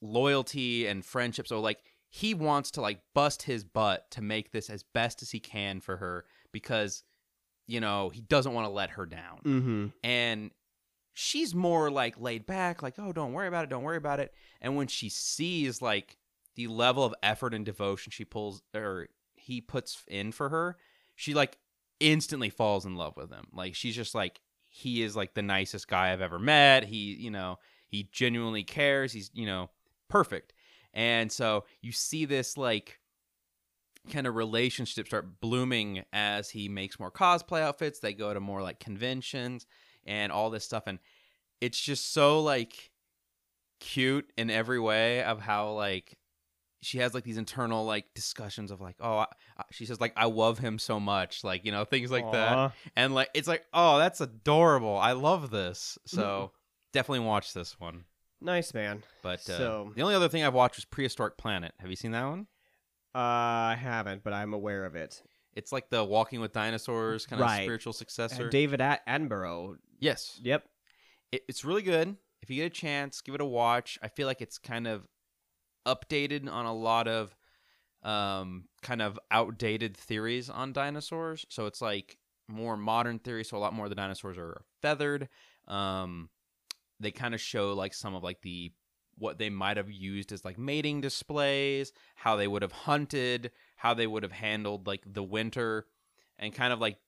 [0.00, 1.78] loyalty and friendship so like
[2.10, 5.80] he wants to like bust his butt to make this as best as he can
[5.80, 7.02] for her because
[7.66, 9.86] you know he doesn't want to let her down Mm-hmm.
[10.02, 10.50] and
[11.14, 14.34] she's more like laid back like oh don't worry about it don't worry about it
[14.60, 16.18] and when she sees like
[16.56, 20.76] the level of effort and devotion she pulls or he puts in for her
[21.14, 21.56] she like
[22.00, 23.46] instantly falls in love with him.
[23.52, 26.84] Like she's just like he is like the nicest guy i've ever met.
[26.84, 29.12] He you know he genuinely cares.
[29.12, 29.70] He's you know
[30.08, 30.52] perfect.
[30.92, 33.00] And so you see this like
[34.10, 37.98] kind of relationship start blooming as he makes more cosplay outfits.
[37.98, 39.66] They go to more like conventions
[40.06, 40.84] and all this stuff.
[40.86, 40.98] And
[41.60, 42.90] it's just so like
[43.80, 46.16] cute in every way of how like
[46.84, 49.26] she has like these internal like discussions of like oh I,
[49.58, 52.72] I- she says like i love him so much like you know things like that
[52.96, 56.52] and like it's like oh that's adorable i love this so
[56.92, 58.04] definitely watch this one
[58.40, 59.02] Nice man.
[59.22, 62.10] but uh, So- the only other thing i've watched was prehistoric planet have you seen
[62.12, 62.46] that one
[63.14, 65.22] Uh, I haven't, but I'm aware of it.
[65.54, 67.62] it's like the walking with dinosaurs kind of Right.
[67.62, 69.76] spiritual Uh, successor David At- Attenborough.
[70.00, 70.64] yes Yep.
[71.32, 72.16] it, it's really good.
[72.42, 73.98] If you get a chance, give it a watch.
[74.02, 75.06] I feel like it's kind of
[75.86, 77.36] updated on a lot of
[78.02, 81.46] um, kind of outdated theories on dinosaurs.
[81.48, 82.18] So it's like
[82.48, 83.48] more modern theories.
[83.48, 85.28] So a lot more of the dinosaurs are feathered.
[85.66, 86.28] Um,
[87.00, 88.72] they kind of show like some of like the
[89.16, 93.94] what they might have used as like mating displays, how they would have hunted, how
[93.94, 95.86] they would have handled like the winter,
[96.38, 96.98] and kind of like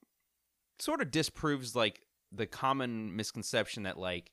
[0.79, 4.31] sort of disproves like the common misconception that like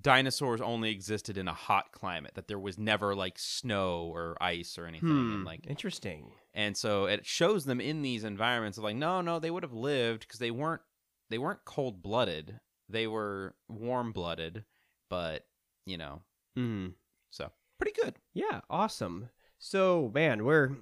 [0.00, 4.76] dinosaurs only existed in a hot climate that there was never like snow or ice
[4.78, 5.32] or anything Hmm.
[5.34, 6.32] and like Interesting.
[6.54, 9.72] and so it shows them in these environments of like no no they would have
[9.72, 10.82] lived because they weren't
[11.30, 14.64] they weren't cold blooded they were warm blooded
[15.08, 15.46] but
[15.86, 16.22] you know
[16.58, 16.94] Mm.
[17.30, 18.60] so pretty good Yeah.
[18.70, 19.28] Awesome.
[19.58, 20.76] So man, we're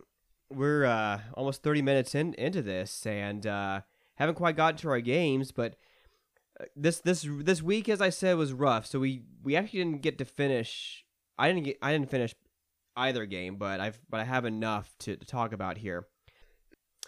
[0.50, 3.80] we're uh, almost 30 minutes in into this, and uh,
[4.16, 5.76] haven't quite gotten to our games, but.
[6.76, 8.86] This this this week, as I said, was rough.
[8.86, 11.04] So we we actually didn't get to finish.
[11.38, 12.34] I didn't get I didn't finish
[12.96, 16.06] either game, but I've but I have enough to, to talk about here.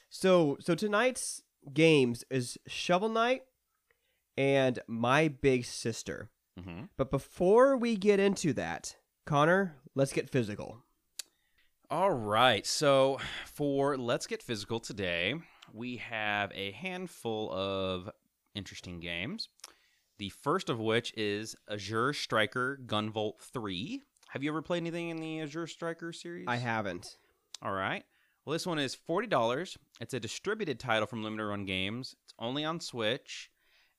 [0.08, 3.42] So so tonight's games is Shovel Knight
[4.36, 6.30] and My Big Sister.
[6.58, 6.84] mm-hmm.
[6.96, 10.82] But before we get into that, Connor, let's get physical.
[11.88, 12.66] All right.
[12.66, 15.34] So for Let's Get Physical today,
[15.72, 18.10] we have a handful of
[18.56, 19.48] interesting games.
[20.18, 24.02] The first of which is Azure Striker Gunvolt 3.
[24.28, 26.46] Have you ever played anything in the Azure Striker series?
[26.48, 27.16] I haven't.
[27.62, 28.04] All right.
[28.44, 29.76] Well, this one is $40.
[30.00, 32.14] It's a distributed title from Limited Run Games.
[32.24, 33.50] It's only on Switch.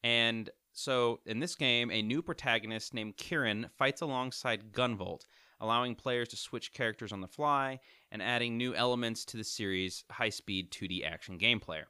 [0.03, 5.25] And so, in this game, a new protagonist named Kieran fights alongside Gunvolt,
[5.59, 7.79] allowing players to switch characters on the fly
[8.11, 11.81] and adding new elements to the series' high speed 2D action gameplay.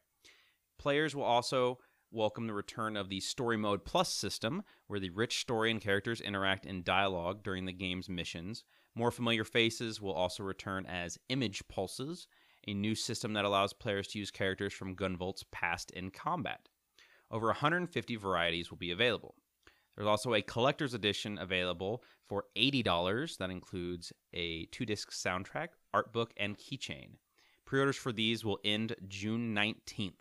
[0.77, 1.79] Players will also
[2.11, 6.21] welcome the return of the Story Mode Plus system, where the rich story and characters
[6.21, 8.63] interact in dialogue during the game's missions.
[8.95, 12.27] More familiar faces will also return as Image Pulses,
[12.67, 16.69] a new system that allows players to use characters from Gunvolt's past in combat.
[17.29, 19.35] Over 150 varieties will be available.
[19.95, 26.13] There's also a collector's edition available for $80 that includes a two disc soundtrack, art
[26.13, 27.17] book, and keychain.
[27.65, 30.13] Pre orders for these will end June 19th.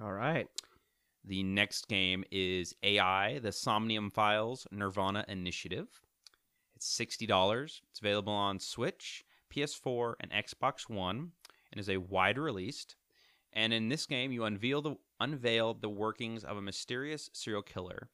[0.00, 0.46] All right.
[1.28, 6.00] The next game is AI, the Somnium Files Nirvana Initiative.
[6.74, 7.80] It's $60.
[7.90, 11.32] It's available on Switch, PS4, and Xbox One,
[11.70, 12.96] and is a wide released.
[13.52, 18.08] And in this game, you unveil the unveil the workings of a mysterious serial killer.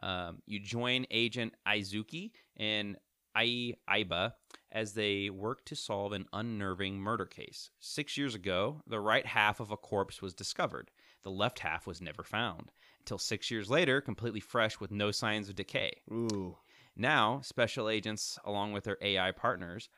[0.00, 2.96] Um, you join Agent Aizuki and
[3.36, 4.34] Ai Aiba
[4.70, 7.70] as they work to solve an unnerving murder case.
[7.80, 10.92] Six years ago, the right half of a corpse was discovered.
[11.26, 15.48] The left half was never found until six years later, completely fresh with no signs
[15.48, 15.90] of decay.
[16.08, 16.56] Ooh.
[16.94, 19.88] Now, special agents, along with their AI partners,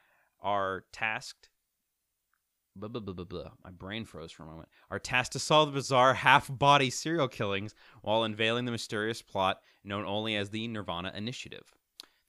[0.40, 1.50] are tasked.
[2.74, 3.50] Blah, blah, blah, blah, blah.
[3.62, 4.70] My brain froze for a moment.
[4.90, 9.60] Are tasked to solve the bizarre half body serial killings while unveiling the mysterious plot
[9.84, 11.74] known only as the Nirvana Initiative.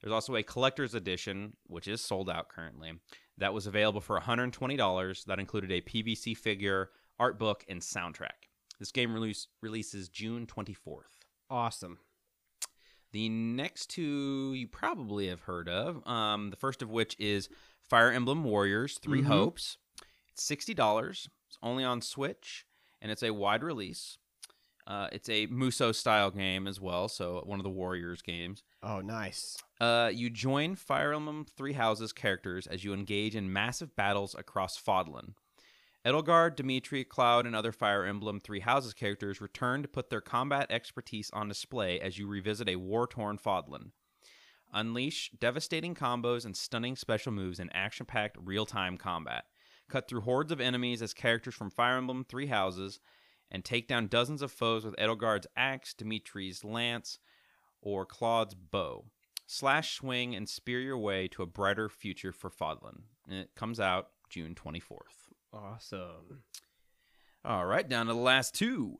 [0.02, 2.92] There's also a collector's edition, which is sold out currently,
[3.38, 5.24] that was available for $120.
[5.24, 8.49] That included a PVC figure, art book, and soundtrack.
[8.80, 11.18] This game release, releases June 24th.
[11.48, 11.98] Awesome.
[13.12, 16.04] The next two you probably have heard of.
[16.08, 17.48] Um, the first of which is
[17.82, 19.26] Fire Emblem Warriors 3 Mhm.
[19.26, 19.76] Hopes.
[20.32, 21.28] It's $60.
[21.48, 22.66] It's only on Switch,
[23.02, 24.16] and it's a wide release.
[24.86, 28.62] Uh, it's a Musou style game as well, so one of the Warriors games.
[28.82, 29.58] Oh, nice.
[29.80, 34.80] Uh, you join Fire Emblem Three Houses characters as you engage in massive battles across
[34.80, 35.34] Fodlan.
[36.04, 40.66] Edelgard, Dimitri, Claude, and other Fire Emblem Three Houses characters return to put their combat
[40.70, 43.90] expertise on display as you revisit a war torn Fodlan.
[44.72, 49.44] Unleash devastating combos and stunning special moves in action packed real time combat.
[49.90, 53.00] Cut through hordes of enemies as characters from Fire Emblem Three Houses
[53.50, 57.18] and take down dozens of foes with Edelgard's axe, Dimitri's lance,
[57.82, 59.04] or Claude's bow.
[59.46, 63.02] Slash, swing, and spear your way to a brighter future for Fodlan.
[63.28, 65.19] And it comes out June 24th.
[65.52, 66.42] Awesome.
[67.44, 68.98] All right, down to the last two.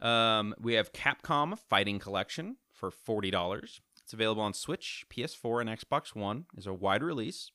[0.00, 3.80] Um, we have Capcom Fighting Collection for $40.
[4.02, 6.46] It's available on Switch, PS4, and Xbox One.
[6.56, 7.50] is a wide release.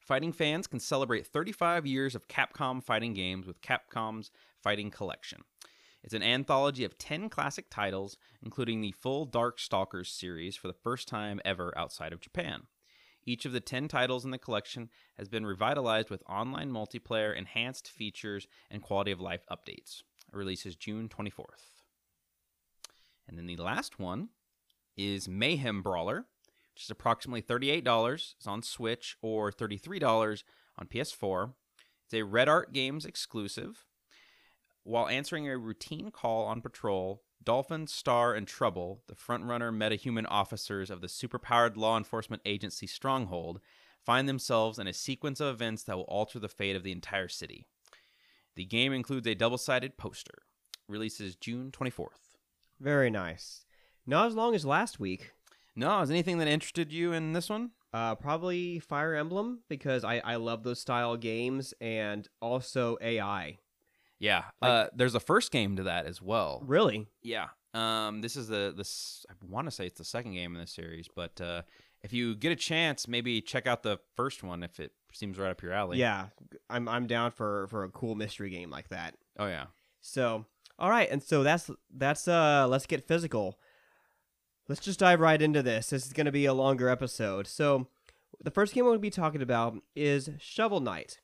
[0.00, 4.30] Fighting fans can celebrate 35 years of Capcom fighting games with Capcom's
[4.62, 5.42] Fighting Collection.
[6.02, 11.06] It's an anthology of 10 classic titles, including the full Darkstalkers series for the first
[11.06, 12.62] time ever outside of Japan.
[13.24, 17.88] Each of the 10 titles in the collection has been revitalized with online multiplayer, enhanced
[17.88, 20.02] features, and quality of life updates.
[20.32, 21.70] It releases June 24th.
[23.28, 24.30] And then the last one
[24.96, 26.26] is Mayhem Brawler,
[26.74, 28.34] which is approximately $38.
[28.36, 30.42] It's on Switch or $33
[30.78, 31.52] on PS4.
[32.04, 33.84] It's a Red Art Games exclusive.
[34.82, 40.90] While answering a routine call on patrol, Dolphin, Star, and Trouble, the frontrunner metahuman officers
[40.90, 43.60] of the superpowered law enforcement agency Stronghold,
[44.04, 47.28] find themselves in a sequence of events that will alter the fate of the entire
[47.28, 47.66] city.
[48.54, 50.42] The game includes a double sided poster.
[50.88, 52.36] Releases June 24th.
[52.80, 53.64] Very nice.
[54.06, 55.32] Not as long as last week.
[55.74, 57.70] No, is anything that interested you in this one?
[57.94, 63.58] Uh, probably Fire Emblem because I, I love those style games and also AI.
[64.22, 66.62] Yeah, Like- uh, there's a first game to that as well.
[66.64, 67.08] Really?
[67.22, 67.48] Yeah.
[67.74, 70.70] Um, this is the this I want to say it's the second game in this
[70.72, 71.62] series, but uh,
[72.02, 75.50] if you get a chance, maybe check out the first one if it seems right
[75.50, 75.98] up your alley.
[75.98, 76.26] Yeah,
[76.70, 79.16] I'm I'm down for for a cool mystery game like that.
[79.38, 79.66] Oh yeah.
[80.00, 80.44] So,
[80.78, 83.58] all right, and so that's that's uh let's get physical.
[84.68, 85.90] Let's just dive right into this.
[85.90, 87.46] This is going to be a longer episode.
[87.48, 87.88] So,
[88.40, 91.18] the first game we're going to be talking about is Shovel Knight.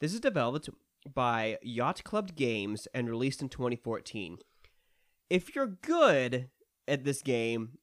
[0.00, 0.68] This is developed
[1.12, 4.38] by Yacht Club Games and released in 2014.
[5.30, 6.48] If you're good
[6.86, 7.78] at this game,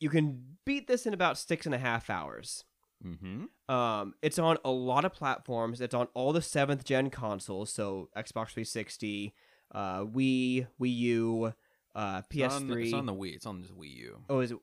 [0.00, 2.64] you can beat this in about six and a half hours.
[3.04, 3.74] Mm-hmm.
[3.74, 5.80] Um, it's on a lot of platforms.
[5.80, 9.34] It's on all the seventh gen consoles, so Xbox 360,
[9.74, 11.52] uh, Wii, Wii U,
[11.94, 12.84] uh, It's on, PS3.
[12.84, 13.34] it's on the Wii.
[13.34, 14.22] It's on the Wii U.
[14.30, 14.58] oh, is it?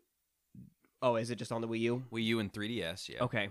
[1.02, 2.04] Oh, is it just on the Wii U?
[2.12, 3.10] Wii U and 3DS.
[3.10, 3.24] Yeah.
[3.24, 3.50] Okay.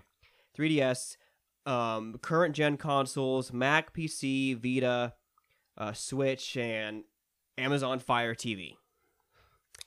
[0.57, 1.17] 3DS,
[1.65, 5.13] um, current gen consoles, Mac, PC, Vita,
[5.77, 7.03] uh, Switch, and
[7.57, 8.75] Amazon Fire TV.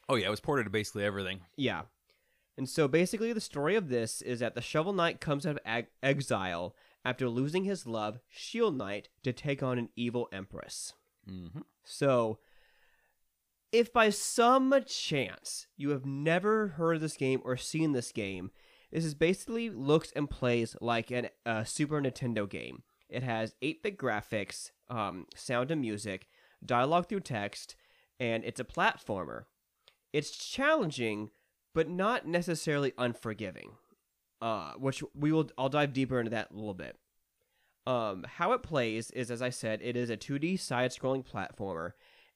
[0.09, 1.41] Oh yeah, it was ported to basically everything.
[1.57, 1.83] Yeah.
[2.57, 5.59] And so basically, the story of this is that the Shovel Knight comes out of
[5.67, 10.95] ag- exile after losing his love, Shield Knight, to take on an evil Empress.
[11.31, 11.61] Mm-hmm.
[11.85, 12.39] So,
[13.73, 18.51] if by some chance you have never heard of this game or seen this game,
[18.97, 21.13] this is basically looks and plays like
[21.45, 22.83] a Super Nintendo game.
[23.11, 26.29] It has 8 bit graphics, um, sound and music,
[26.65, 27.77] dialogue through text,
[28.19, 29.45] and it's a platformer.
[30.15, 31.29] It's challenging,
[31.75, 33.73] but not necessarily unforgiving.
[34.41, 36.97] Uh, which we will I'll dive deeper into that a little bit.
[37.87, 41.93] Um, how it plays is, as I said, it is a 2D side-scrolling platformer,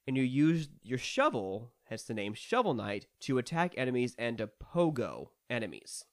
[0.06, 4.50] and you use your shovel, hence the name Shovel Knight, to attack enemies and to
[4.62, 6.04] pogo enemies.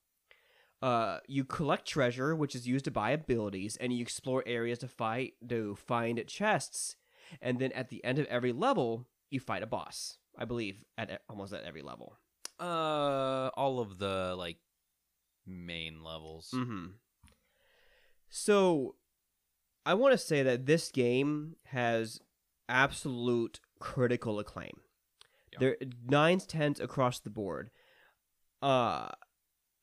[0.82, 4.88] Uh, you collect treasure, which is used to buy abilities, and you explore areas to
[4.88, 6.96] fight to find chests.
[7.42, 10.18] And then at the end of every level, you fight a boss.
[10.38, 12.16] I believe at almost at every level.
[12.60, 14.58] Uh, all of the like
[15.46, 16.52] main levels.
[16.54, 16.88] Mm-hmm.
[18.30, 18.96] So,
[19.86, 22.20] I want to say that this game has
[22.68, 24.82] absolute critical acclaim.
[25.54, 25.60] Yeah.
[25.60, 27.72] There nines, tens across the board.
[28.62, 29.10] Uh,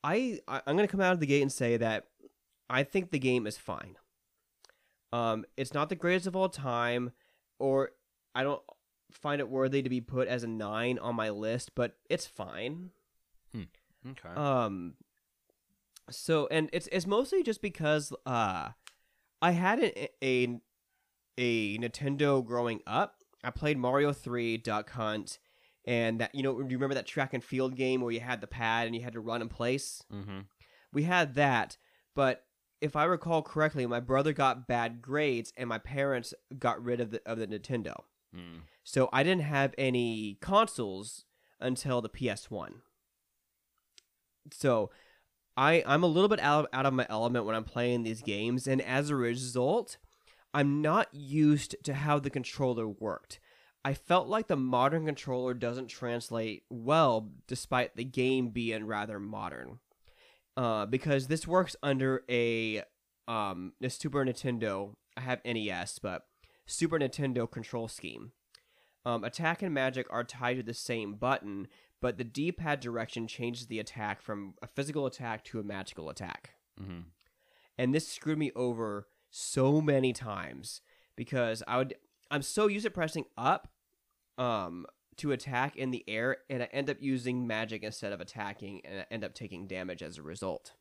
[0.05, 2.07] I I- I'm gonna come out of the gate and say that
[2.69, 3.97] I think the game is fine.
[5.11, 7.11] Um, it's not the greatest of all time,
[7.59, 7.91] or
[8.33, 8.61] I don't
[9.11, 12.91] find it worthy to be put as a nine on my list, but it's fine.
[14.11, 14.29] Okay.
[14.35, 14.95] Um
[16.09, 18.69] so and it's it's mostly just because uh
[19.41, 20.59] I had a a,
[21.37, 23.15] a Nintendo growing up.
[23.43, 25.39] I played Mario 3 Duck Hunt
[25.87, 28.41] and that you know do you remember that track and field game where you had
[28.41, 30.03] the pad and you had to run in place?
[30.11, 30.39] mm-hmm.
[30.93, 31.77] We had that,
[32.15, 32.45] but
[32.81, 37.11] if I recall correctly, my brother got bad grades and my parents got rid of
[37.11, 37.95] the of the Nintendo.
[38.35, 38.61] Mm.
[38.83, 41.25] So I didn't have any consoles
[41.59, 42.73] until the PS1.
[44.51, 44.91] So
[45.57, 48.21] I I'm a little bit out of, out of my element when I'm playing these
[48.21, 49.97] games and as a result,
[50.53, 53.39] I'm not used to how the controller worked.
[53.85, 59.77] I felt like the modern controller doesn't translate well despite the game being rather modern.
[60.57, 62.81] Uh, because this works under a
[63.27, 64.95] um a Super Nintendo.
[65.15, 66.23] I have NES, but
[66.65, 68.31] Super Nintendo control scheme.
[69.05, 71.67] Um, attack and magic are tied to the same button,
[72.01, 76.55] but the D-pad direction changes the attack from a physical attack to a magical attack.
[76.81, 77.01] Mm-hmm.
[77.77, 80.81] And this screwed me over so many times
[81.15, 81.93] because I would
[82.31, 83.67] I'm so used to pressing up
[84.37, 84.85] um
[85.17, 88.99] to attack in the air and I end up using magic instead of attacking and
[88.99, 90.73] I end up taking damage as a result.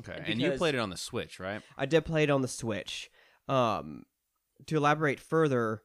[0.00, 0.22] Okay.
[0.26, 1.62] And you played it on the Switch, right?
[1.76, 3.10] I did play it on the Switch.
[3.48, 4.04] Um,
[4.66, 5.82] to elaborate further,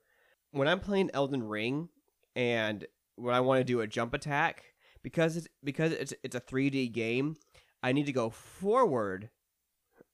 [0.51, 1.89] when I'm playing Elden Ring
[2.35, 4.63] and when I want to do a jump attack,
[5.03, 7.35] because it's because it's it's a 3D game,
[7.81, 9.29] I need to go forward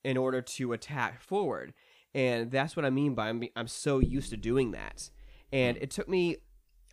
[0.04, 1.74] in order to attack forward,
[2.14, 5.10] and that's what I mean by I'm I'm so used to doing that,
[5.52, 6.38] and it took me,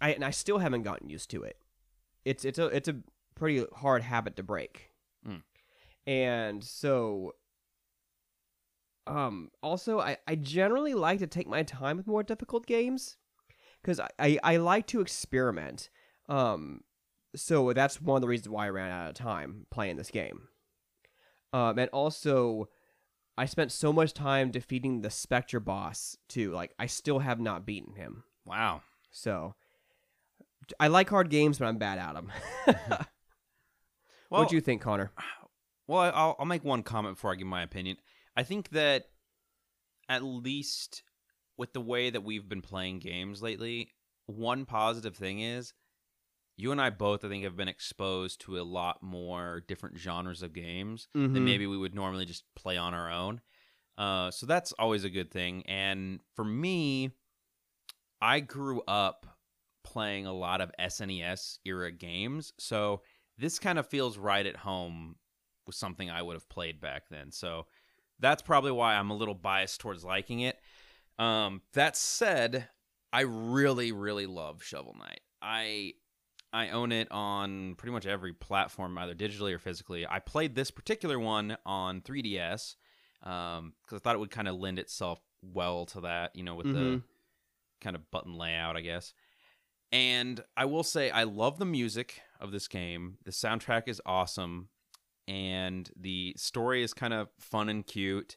[0.01, 1.59] I and I still haven't gotten used to it.
[2.25, 2.97] It's it's a it's a
[3.35, 4.91] pretty hard habit to break,
[5.27, 5.43] Mm.
[6.07, 7.35] and so
[9.07, 13.17] um, also, I, I generally like to take my time with more difficult games
[13.83, 15.91] because I, I, I like to experiment.
[16.29, 16.81] Um,
[17.37, 20.49] so that's one of the reasons why I ran out of time playing this game.
[21.53, 22.71] Um, and also,
[23.37, 26.53] I spent so much time defeating the Spectre boss too.
[26.53, 28.25] Like, I still have not beaten him.
[28.47, 28.81] Wow.
[29.11, 29.55] So,
[30.81, 32.33] I like hard games, but I'm bad at them.
[34.31, 35.13] Well, what do you think, Connor?
[35.87, 37.99] Well, I'll, I'll make one comment before I give my opinion.
[38.35, 39.05] I think that
[40.09, 41.03] at least
[41.59, 43.93] with the way that we've been playing games lately,
[44.25, 45.75] one positive thing is
[46.57, 50.43] you and I both, I think, have been exposed to a lot more different genres
[50.43, 51.35] of games Mhm.
[51.35, 53.43] than maybe we would normally just play on our own.
[53.99, 55.65] Uh, so that's always a good thing.
[55.67, 57.11] And for me,
[58.23, 59.34] I grew up
[59.85, 62.53] playing a lot of SNES era games.
[62.59, 63.03] So
[63.39, 65.17] this kind of feels right at home
[65.67, 67.31] with something I would have played back then.
[67.31, 67.67] So
[68.19, 70.59] that's probably why I'm a little biased towards liking it.
[71.19, 72.69] Um, that said,
[73.13, 75.21] I really, really love Shovel Knight.
[75.41, 75.95] I
[76.53, 80.07] I own it on pretty much every platform, either digitally or physically.
[80.09, 82.77] I played this particular one on 3DS
[83.21, 86.67] because I thought it would kind of lend itself well to that, you know, with
[86.67, 87.03] the Mhm.
[87.81, 89.15] kind of button layout, I guess.
[89.95, 93.19] And I will say, I love the music of this game.
[93.25, 94.69] The soundtrack is awesome,
[95.29, 98.37] and the story is kind of fun and cute.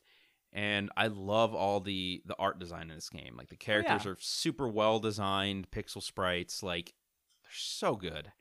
[0.53, 3.33] And I love all the the art design in this game.
[3.35, 4.11] Like the oh, characters yeah.
[4.11, 6.61] are super well designed, pixel sprites.
[6.61, 6.93] Like
[7.41, 8.31] they're so good.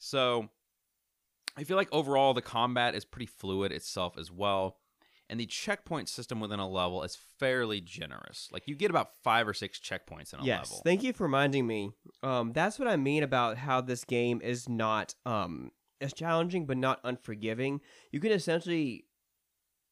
[0.00, 0.48] So
[1.56, 4.78] I feel like overall the combat is pretty fluid itself as well.
[5.28, 8.48] And the checkpoint system within a level is fairly generous.
[8.52, 10.82] Like you get about five or six checkpoints in a yes, level.
[10.84, 11.90] thank you for reminding me.
[12.22, 16.76] Um, that's what I mean about how this game is not um as challenging but
[16.76, 17.80] not unforgiving.
[18.12, 19.06] You can essentially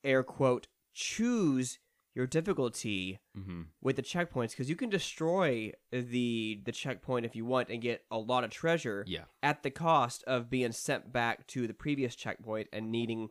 [0.05, 1.79] air quote choose
[2.15, 7.45] your difficulty hmm with the checkpoints because you can destroy the the checkpoint if you
[7.45, 9.25] want and get a lot of treasure Yeah.
[9.43, 13.31] at the cost of being sent back to the previous checkpoint and needing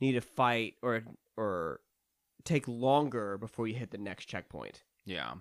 [0.00, 1.02] need to fight or
[1.36, 1.80] or
[2.44, 4.82] take longer before you hit the next checkpoint.
[5.04, 5.34] Yeah.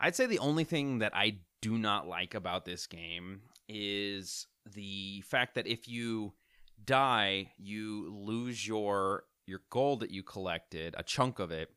[0.00, 5.22] I'd say the only thing that I do not like about this game is the
[5.22, 6.34] fact that if you
[6.84, 11.70] die, you lose your your gold that you collected, a chunk of it,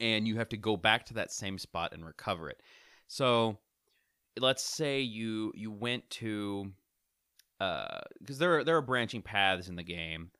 [0.00, 2.60] and you have to go back to that same spot and recover it.
[3.06, 3.58] So,
[4.38, 6.72] let's say you you went to
[7.60, 10.30] uh because there are there are branching paths in the game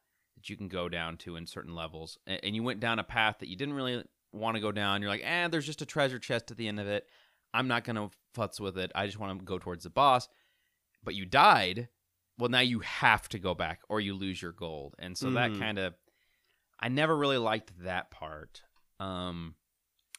[0.47, 2.19] that you can go down to in certain levels.
[2.27, 5.01] And, you went down a path that you didn't really want to go down.
[5.03, 7.09] You're like eh there's just a treasure chest at the end of it.
[7.55, 8.93] I'm not gonna futz with it.
[8.95, 10.29] I just want to go towards the boss.
[11.03, 11.89] But you died.
[12.39, 14.95] Well now you have to go back or you lose your gold.
[14.99, 15.59] And so that Mhm.
[15.59, 15.95] kind of
[16.79, 18.63] i never really liked that part.
[19.01, 19.57] Um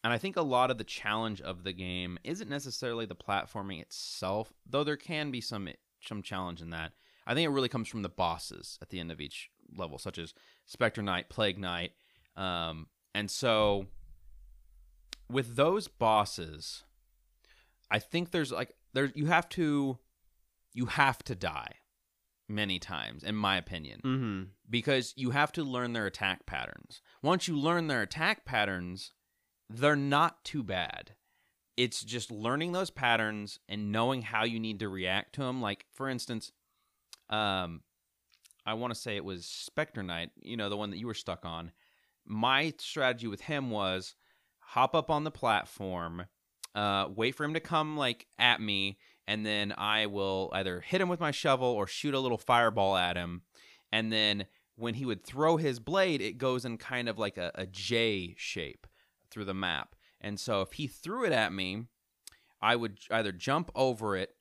[0.04, 3.82] and I think a lot of the challenge of the game isn't necessarily the platforming
[3.82, 5.70] itself, though there can be some
[6.02, 6.94] some challenge in that.
[7.26, 10.18] I think it really comes from the bosses at the end of each level, such
[10.18, 10.34] as
[10.66, 11.92] Spectre Knight, Plague Knight,
[12.36, 13.88] um, and so
[15.30, 16.84] with those bosses,
[17.90, 19.98] I think there's like there you have to
[20.74, 21.76] you have to die
[22.50, 24.44] many times, in my opinion Mm-hmm.
[24.70, 27.02] because you have to learn their attack patterns.
[27.22, 29.12] Once you learn their attack patterns,
[29.70, 31.16] they're not too bad.
[31.76, 35.62] It's just learning those patterns and knowing how you need to react to them.
[35.62, 36.52] Like, for instance,
[37.30, 37.82] um,
[38.68, 41.14] I want to say it was Spectre Knight, you know, the one that you were
[41.14, 41.72] stuck on.
[42.26, 44.16] My strategy with him was
[44.60, 46.26] hop up on the platform,
[46.76, 51.00] uh, wait for him to come like at me, and then I will either hit
[51.00, 53.44] him with my shovel or shoot a little fireball at him.
[53.94, 57.52] And then when he would throw his blade, it goes in kind of like a,
[57.56, 58.86] a J shape
[59.32, 59.96] through the map.
[60.20, 61.86] And so if he threw it at me,
[62.62, 64.36] I would either jump over it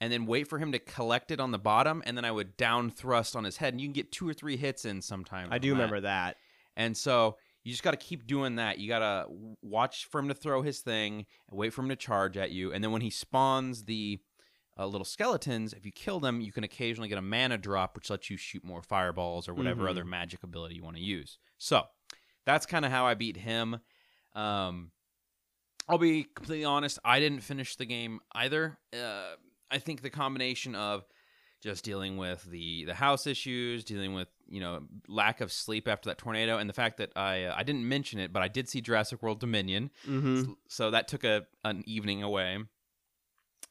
[0.00, 2.56] and then wait for him to collect it on the bottom, and then I would
[2.56, 3.74] down thrust on his head.
[3.74, 5.48] And you can get two or three hits in sometimes.
[5.52, 5.74] I do that.
[5.74, 6.36] remember that.
[6.76, 8.78] And so you just got to keep doing that.
[8.78, 9.26] You got to
[9.60, 12.72] watch for him to throw his thing, and wait for him to charge at you,
[12.72, 14.18] and then when he spawns the
[14.78, 18.08] uh, little skeletons, if you kill them, you can occasionally get a mana drop, which
[18.08, 19.90] lets you shoot more fireballs or whatever Mhm.
[19.90, 21.38] other magic ability you want to use.
[21.58, 21.82] So
[22.46, 23.80] that's kind of how I beat him.
[24.34, 24.92] Um,
[25.86, 26.98] I'll be completely honest.
[27.04, 28.78] I didn't finish the game either.
[28.94, 29.34] Uh,
[29.70, 31.04] I think the combination of
[31.62, 36.08] just dealing with the the house issues, dealing with you know lack of sleep after
[36.08, 38.68] that tornado, and the fact that I uh, I didn't mention it, but I did
[38.68, 40.52] see Jurassic World Dominion, Mm-hmm.
[40.68, 42.58] so that took a an evening away.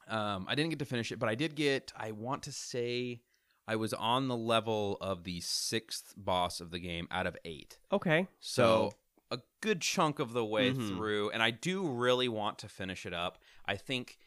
[0.08, 1.92] Um, I didn't get to finish it, but I did get.
[1.96, 3.22] I want to say
[3.68, 7.78] I was on the level of the sixth boss of the game out of eight.
[7.92, 8.26] Okay.
[8.40, 8.92] So
[9.30, 10.88] a good chunk of the way Mhm.
[10.88, 13.38] through, and I do really want to finish it up.
[13.66, 14.18] I think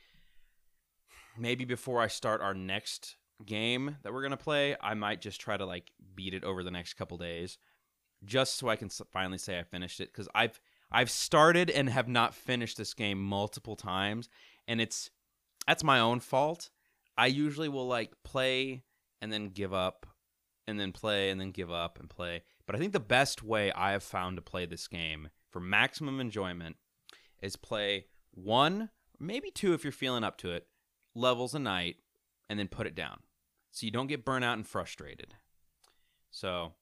[1.38, 5.58] maybe before I start our next game that we're gonna play, I might just try
[5.58, 7.58] to like beat it over the next couple days,
[8.24, 10.12] just so I can finally say I finished it.
[10.12, 10.60] Because I've
[10.92, 14.30] I've started and have not finished this game multiple times,
[14.68, 15.10] and it's
[15.68, 16.70] that's my own fault.
[17.18, 18.84] I usually will like play
[19.22, 20.06] and then give up,
[20.68, 22.44] and then play and then give up and play.
[22.66, 26.20] But I think the best way I have found to play this game for maximum
[26.20, 26.78] enjoyment
[27.42, 30.68] is play one, maybe two if you're feeling up to it,
[31.16, 31.98] levels a night,
[32.50, 33.20] and then put it down.
[33.72, 35.34] So you don't get burnt out and frustrated.
[36.32, 36.74] So,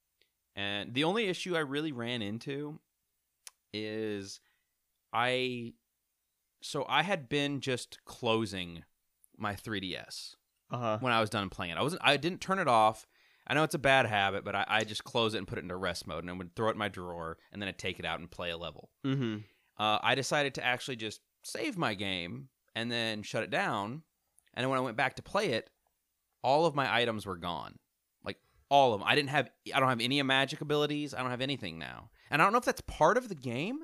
[0.55, 2.79] and the only issue I really ran into
[3.73, 4.39] is
[5.13, 5.73] I
[6.61, 8.83] so I had been just closing
[9.37, 10.35] my 3DS
[10.69, 10.97] Uh huh.
[11.01, 11.77] when I was done playing it.
[11.77, 13.07] I wasn't I didn't turn it off.
[13.47, 15.63] I know it's a bad habit, but I, I just close it and put it
[15.63, 17.99] into rest mode and I would throw it in my drawer and then I'd take
[17.99, 18.89] it out and play a level.
[19.05, 19.37] Mm-hmm.
[19.79, 24.03] Uh, I decided to actually just save my game and then shut it down.
[24.53, 25.69] And when I went back to play it,
[26.43, 27.79] all of my items were gone.
[28.23, 28.37] Like
[28.69, 29.07] all of them.
[29.07, 31.13] I didn't have I don't have any magic abilities.
[31.13, 32.09] I don't have anything now.
[32.29, 33.79] And I don't know if that's part of the game,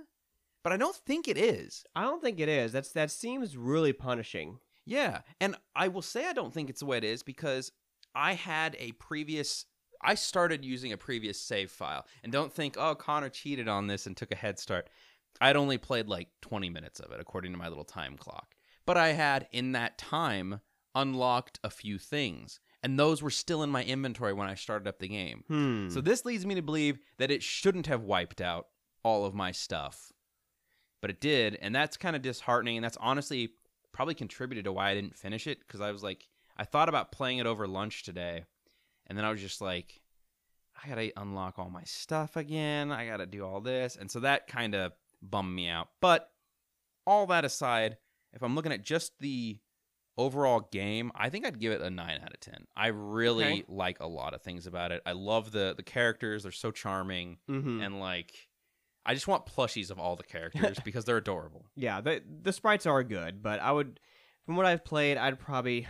[0.63, 1.83] but I don't think it is.
[1.95, 2.71] I don't think it is.
[2.71, 4.59] That's that seems really punishing.
[4.85, 7.71] Yeah, and I will say I don't think it's the way it is because
[8.15, 9.65] I had a previous.
[10.01, 14.05] I started using a previous save file, and don't think, oh, Connor cheated on this
[14.05, 14.89] and took a head start.
[15.41, 18.55] I'd only played like 20 minutes of it, according to my little time clock.
[18.87, 20.61] But I had, in that time,
[20.95, 24.97] unlocked a few things, and those were still in my inventory when I started up
[24.97, 25.43] the game.
[25.47, 25.89] Hmm.
[25.89, 28.67] So this leads me to believe that it shouldn't have wiped out
[29.03, 30.11] all of my stuff.
[31.01, 33.51] But it did, and that's kind of disheartening, and that's honestly
[33.91, 37.11] probably contributed to why I didn't finish it because I was like I thought about
[37.11, 38.45] playing it over lunch today,
[39.05, 40.01] and then I was just like
[40.83, 42.91] I got to unlock all my stuff again.
[42.91, 43.95] I got to do all this.
[43.95, 45.89] And so that kind of bummed me out.
[46.01, 46.29] But
[47.05, 47.97] all that aside,
[48.37, 49.59] if I'm looking at just the
[50.17, 52.65] overall game, I think I'd give it a 9 out of 10.
[52.75, 53.63] I really Okay.
[53.67, 55.01] like a lot of things about it.
[55.05, 57.85] I love the the characters, they're so charming Mhm.
[57.85, 58.47] and like
[59.05, 61.65] I just want plushies of all the characters because they're adorable.
[61.75, 63.99] Yeah, the the sprites are good, but I would,
[64.45, 65.87] from what I've played, I'd probably,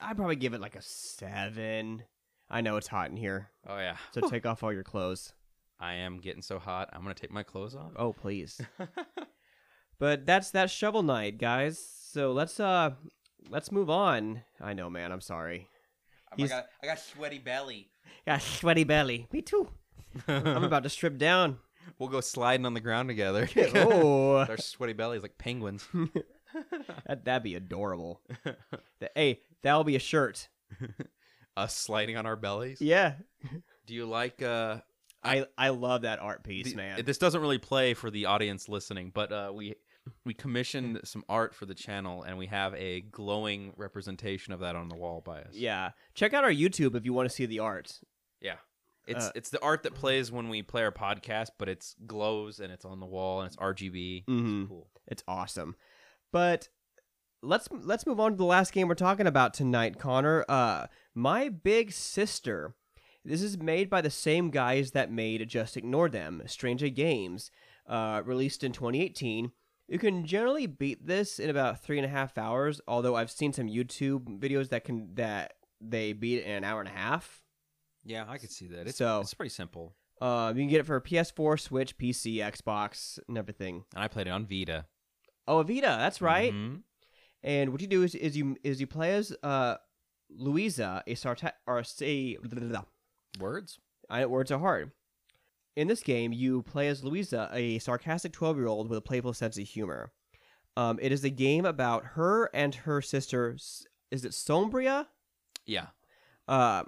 [0.00, 2.04] I'd probably give it like a seven.
[2.48, 3.96] I know it's hot in here, Oh yeah.
[4.12, 5.32] so take off all your clothes.
[5.80, 6.88] I am getting so hot.
[6.92, 7.92] I'm to take my clothes off.
[7.96, 8.60] Oh please.
[10.02, 11.78] but that's that shovel knight, guys.
[12.10, 12.90] So let's uh,
[13.48, 14.42] let's move on.
[14.60, 15.12] I know, man.
[15.12, 15.68] I'm sorry.
[16.32, 17.88] I He's- got I got sweaty belly.
[18.26, 19.26] Got sweaty belly.
[19.32, 19.68] Me too.
[20.28, 21.58] I'm about to strip down.
[21.98, 23.48] We'll go sliding on the ground together.
[23.76, 25.86] oh, Our sweaty bellies like penguins.
[27.06, 28.20] that, that'd be adorable.
[29.00, 30.48] That- hey, that'll be a shirt.
[31.56, 32.80] Us sliding on our bellies.
[32.80, 33.14] Yeah,
[33.86, 34.78] Do you like uh
[35.24, 37.04] I I love that art piece, the- man.
[37.04, 39.74] This doesn't really play for the audience listening, but uh we
[40.24, 44.74] we commissioned some art for the channel and we have a glowing representation of that
[44.76, 45.54] on the wall by us.
[45.54, 48.00] Yeah, check out our YouTube if you want to see the art.
[48.40, 48.56] Yeah.
[49.06, 52.60] It's Uh, it's the art that plays when we play our podcast, but it's glows
[52.60, 54.24] and it's on the wall and it's RGB.
[54.28, 54.62] Mhm.
[54.62, 54.90] It's cool.
[55.08, 55.76] It's awesome.
[56.32, 56.68] But
[57.42, 60.44] let's let's move on to the last game we're talking about tonight, Connor.
[60.48, 62.74] Uh, my big sister.
[63.24, 67.52] This is made by the same guys that made Just Ignore Them, Stranga Games,
[67.86, 69.52] uh, released in 2018.
[69.88, 72.80] You can generally beat this in about three and a half hours.
[72.88, 76.80] Although I've seen some YouTube videos that can that they beat it in an hour
[76.80, 77.42] and a half.
[78.04, 78.86] Yeah, I could see that.
[78.86, 79.94] It's So- it's pretty simple.
[80.20, 83.84] Uh, you can get it for PS4, Switch, PC, Xbox, and everything.
[83.94, 84.86] And I played it on Vita.
[85.48, 86.52] Oh, a Vita, that's right.
[86.52, 86.82] Mhm.
[87.42, 89.76] And what you do is, is you is you play as uh,
[90.30, 92.38] Louisa, a sarta- or say
[93.40, 93.78] Words?
[94.08, 94.92] I words are hard.
[95.74, 99.32] In this game, you play as Louisa, a sarcastic twelve year old with a playful
[99.32, 100.12] sense of humor.
[100.76, 103.56] Um, it is a game about her and her sister,
[104.10, 105.06] is it Sombria?
[105.66, 105.88] Yeah.
[106.48, 106.84] Uh,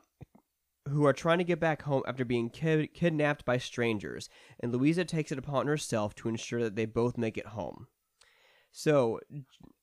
[0.89, 4.29] who are trying to get back home after being kid- kidnapped by strangers,
[4.61, 7.87] and Louisa takes it upon herself to ensure that they both make it home.
[8.73, 9.21] So,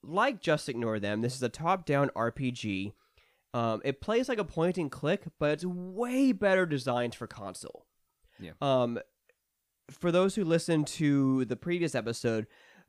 [0.04, 2.94] like Just Ignore Them, this is a top down RPG.
[3.54, 7.86] Um, it plays like a point and click, but it's way better designed for console.
[8.42, 8.52] Yeah.
[8.62, 9.00] Um,
[9.90, 12.48] for those who listened to the previous episode,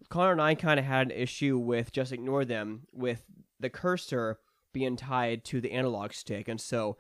[0.09, 3.25] Connor and I kind of had an issue with Just Ignore Them with
[3.61, 4.39] the cursor
[4.73, 6.97] being tied to the analog stick, and so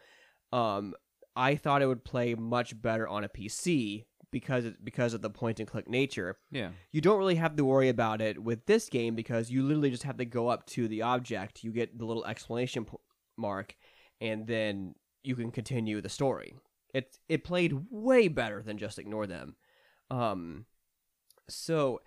[0.52, 0.94] um,
[1.34, 5.60] I thought it would play much better on a PC because because of the point
[5.60, 6.38] and click nature.
[6.50, 6.70] Yeah.
[6.90, 10.02] You don't really have to worry about it with this game because you literally just
[10.02, 12.96] have to go up to the object, you get the little explanation p-
[13.36, 13.76] mark,
[14.20, 16.54] and then you can continue the story.
[16.92, 19.56] It it played way better than just ignore them.
[20.10, 20.66] Um,
[21.48, 22.00] so,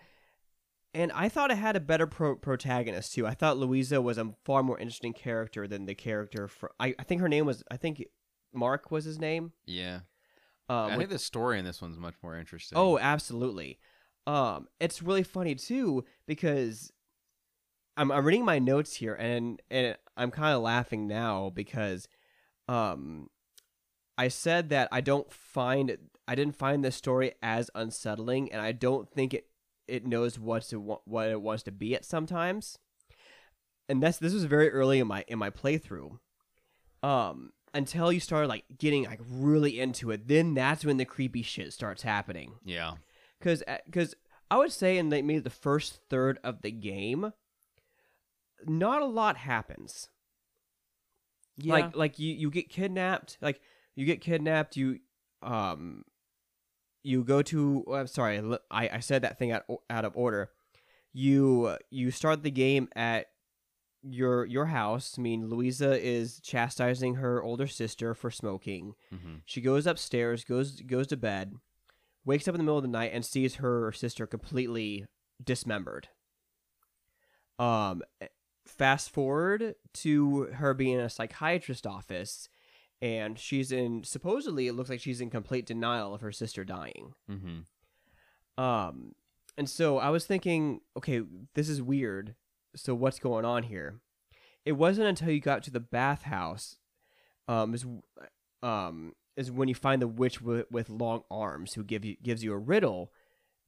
[0.94, 3.26] and I thought it had a better pro- protagonist too.
[3.26, 6.72] I thought Louisa was a far more interesting character than the character for.
[6.80, 7.64] I, I think her name was.
[7.72, 8.06] I think
[8.54, 9.54] Mark was his name.
[9.66, 10.02] Yeah.
[10.68, 12.78] Um, I think the story in this one's much more interesting.
[12.78, 13.80] Oh, absolutely.
[14.28, 16.92] Um, it's really funny too because
[17.98, 22.08] I'm I'm reading my notes here and and I'm kind of laughing now because
[22.68, 23.30] um
[24.18, 25.97] I said that I don't find
[26.28, 29.47] I didn't find this story as unsettling and I don't think it
[29.88, 32.80] it knows what to what it wants to be at sometimes.
[33.88, 36.18] And that's this was very early in my in my playthrough.
[37.03, 41.41] Um until you start like getting like really into it, then that's when the creepy
[41.41, 42.93] shit starts happening yeah.
[43.38, 44.16] because because
[44.49, 47.34] I would say in like maybe the first third of the game,
[48.66, 50.09] not a lot happens.
[51.57, 51.74] Yeah.
[51.74, 53.61] Like like you you get kidnapped, like
[53.96, 55.00] you get kidnapped, you
[55.41, 56.04] um
[57.04, 58.41] you go to oh, I'm sorry,
[58.72, 60.50] I, I said that thing out out of order.
[61.14, 63.28] You you start the game at
[64.02, 65.16] your your house.
[65.18, 68.96] I mean, Louisa is chastising her older sister for smoking.
[69.10, 71.54] hmm She goes upstairs, goes goes to bed,
[72.26, 75.06] wakes up in the middle of the night and sees her sister completely
[75.43, 76.10] dismembered.
[77.58, 78.02] Um
[78.68, 82.50] fast forward to her being in a psychiatrist office,
[83.06, 87.14] and she's in supposedly it looks like she's in complete denial of her sister dying.
[87.30, 88.62] Mm-hmm.
[88.62, 89.14] Um,
[89.60, 91.22] and so I was thinking, okay,
[91.53, 92.34] this is weird.
[92.76, 93.99] So what's going on here?
[94.66, 96.78] It wasn't until you got to the bathhouse,
[97.47, 97.86] um, is
[98.64, 102.43] um is when you find the witch with, with long arms who give you gives
[102.43, 103.12] you a riddle,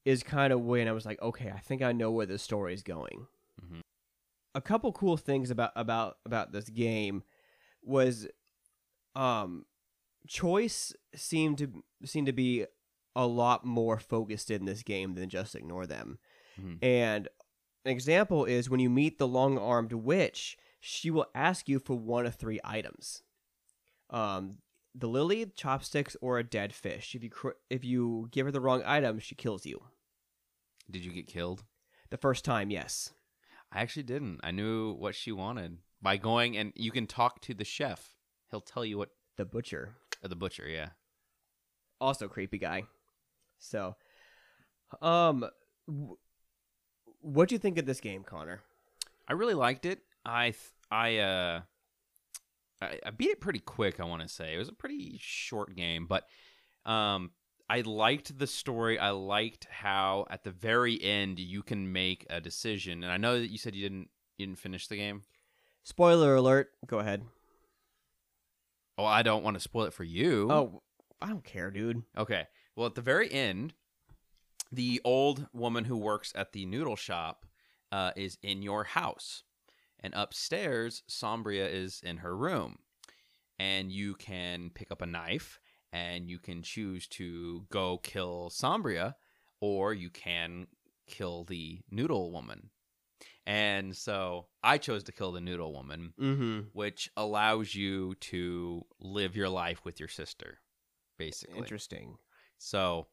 [0.04, 2.74] is kind of when I was like, okay, I think I know where the story
[2.74, 3.28] is going.
[3.62, 3.82] Mhm.
[4.56, 7.22] A couple cool things about about about this game
[7.84, 8.28] was,
[9.18, 9.66] um,
[10.28, 12.66] choice seemed to seemed to be
[13.16, 16.20] a lot more focused in this game than just ignore them.
[16.60, 16.78] Mhm.
[16.84, 17.28] And
[17.86, 21.96] an example is when you meet the long armed witch, she will ask you for
[21.96, 23.24] one of three items.
[24.10, 24.60] Um,
[24.94, 27.16] the lily, chopsticks, or a dead fish.
[27.16, 29.84] If you cr- if you give her the wrong item, she kills you.
[30.90, 31.64] Did you get killed?
[32.10, 33.14] The first time, yes.
[33.72, 34.40] I actually didn't.
[34.44, 38.17] I knew what she wanted by going, and you can talk to the chef.
[38.52, 39.10] He'll tell you what.
[39.38, 39.94] The butcher,
[40.24, 40.90] Or the butcher, yeah.
[42.02, 42.86] also creepy guy.
[43.60, 43.96] So,
[45.00, 45.46] um,
[45.88, 46.18] w-
[47.22, 48.62] what do you think of this game, Connor?
[49.28, 50.00] I really liked it.
[50.26, 51.62] I th- I uh
[52.82, 54.00] I, I beat it pretty quick.
[54.00, 56.26] I want to say it was a pretty short game, but
[56.86, 57.32] um
[57.70, 58.98] I liked the story.
[58.98, 63.04] I liked how at the very end you can make a decision.
[63.04, 65.24] And I know that you said you didn't you didn't finish the game.
[65.84, 66.72] Spoiler alert.
[66.88, 67.24] Go ahead.
[68.98, 70.52] Oh, I don't want to spoil it for you.
[70.52, 70.82] Oh,
[71.22, 72.04] I don't care, dude.
[72.18, 72.46] Okay.
[72.76, 73.74] Well, at the very end,
[74.72, 77.46] the old woman who works at the noodle shop
[77.92, 79.44] uh, is in your house.
[80.00, 82.78] And upstairs, Sombria is in her room.
[83.60, 85.60] And you can pick up a knife
[85.92, 89.16] and you can choose to go kill Sombria
[89.60, 90.68] or you can
[91.08, 92.70] kill the noodle woman.
[93.48, 96.60] And so I chose to kill the noodle woman, Mm-hmm.
[96.74, 100.60] which allows you to live your life with your sister,
[101.18, 101.58] basically.
[101.58, 102.18] Interesting.
[102.58, 103.08] So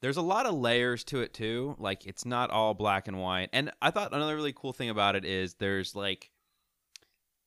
[0.00, 1.74] there's a lot of layers to it too.
[1.80, 3.50] Like it's not all black and white.
[3.52, 6.30] And I thought another really cool thing about it is there's like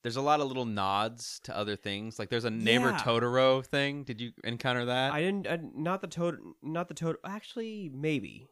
[0.04, 2.20] there's a lot of little nods to other things.
[2.20, 2.98] Like there's a neighbor Yeah.
[3.00, 4.04] Totoro thing.
[4.04, 5.14] Did you encounter that?
[5.14, 5.48] I didn't.
[5.48, 6.40] I, not the toad.
[6.62, 7.18] Not the toad.
[7.26, 8.48] Actually, maybe.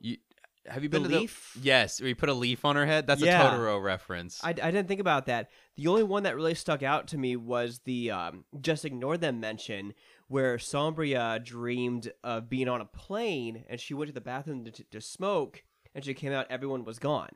[0.68, 1.52] Have you The been to leaf.
[1.56, 3.08] the Yes, where you put a leaf on her head.
[3.08, 3.42] That's Yeah.
[3.56, 4.44] a Totoro reference.
[4.44, 5.50] I, I didn't think about that.
[5.76, 9.40] The only one that really stuck out to me was the um, just ignore them
[9.40, 9.94] mention
[10.28, 14.72] where Sombria dreamed of being on a plane and she went to the bathroom to,
[14.84, 15.64] to smoke
[15.94, 17.32] and she came out everyone was gone.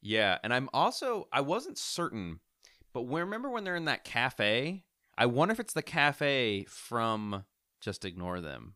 [0.00, 2.40] Yeah, and I'm also I wasn't certain,
[2.92, 4.84] but when, remember when they're in that cafe?
[5.18, 7.44] I wonder if it's the cafe from
[7.80, 8.74] Just Ignore Them.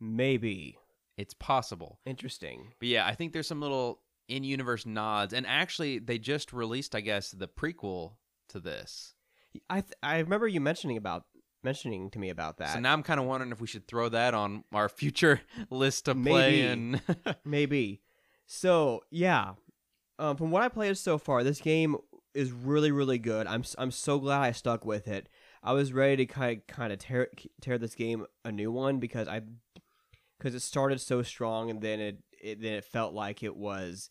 [0.00, 0.78] Maybe
[1.16, 2.00] It's possible.
[2.04, 2.72] interesting.
[2.78, 7.00] But yeah, I think there's some little in-universe nods, and actually, they just released, I
[7.00, 8.14] guess, the prequel
[8.48, 9.14] to this.
[9.70, 11.24] I th- I remember you mentioning about
[11.62, 12.74] mentioning to me about that.
[12.74, 15.40] So now I'm kind of wondering if we should throw that on our future
[15.70, 16.22] list to play.
[16.22, 16.60] Maybe.
[16.62, 17.00] And
[17.44, 18.02] Maybe.
[18.46, 19.52] So yeah,
[20.18, 21.96] um, from what I played so far, this game
[22.34, 23.46] is really really good.
[23.46, 25.28] I'm I'm so glad I stuck with it.
[25.62, 27.28] I was ready to kind of kind of tear
[27.60, 29.42] tear this game a new one because I
[30.44, 34.10] because it started so strong and then it, it then it felt like it was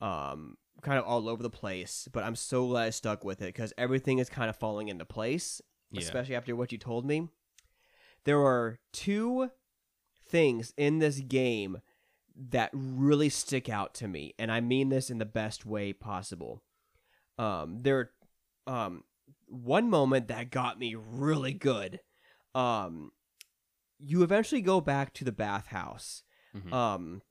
[0.00, 2.08] um kind of all over the place.
[2.10, 5.04] But I'm so glad I stuck with it because everything is kind of falling into
[5.04, 5.60] place
[5.90, 7.28] yeah, especially after what you told me.
[8.24, 9.50] There are two
[10.26, 11.78] things in this game
[12.50, 16.62] that really stick out to me, and I mean this in the best way possible.
[17.38, 18.10] Um, there,
[18.66, 19.04] um,
[19.46, 22.00] one moment that got me really good.
[22.54, 23.12] Um,
[23.98, 26.22] you eventually go back to the bathhouse.
[26.56, 26.72] Mhm.
[26.72, 27.22] Um,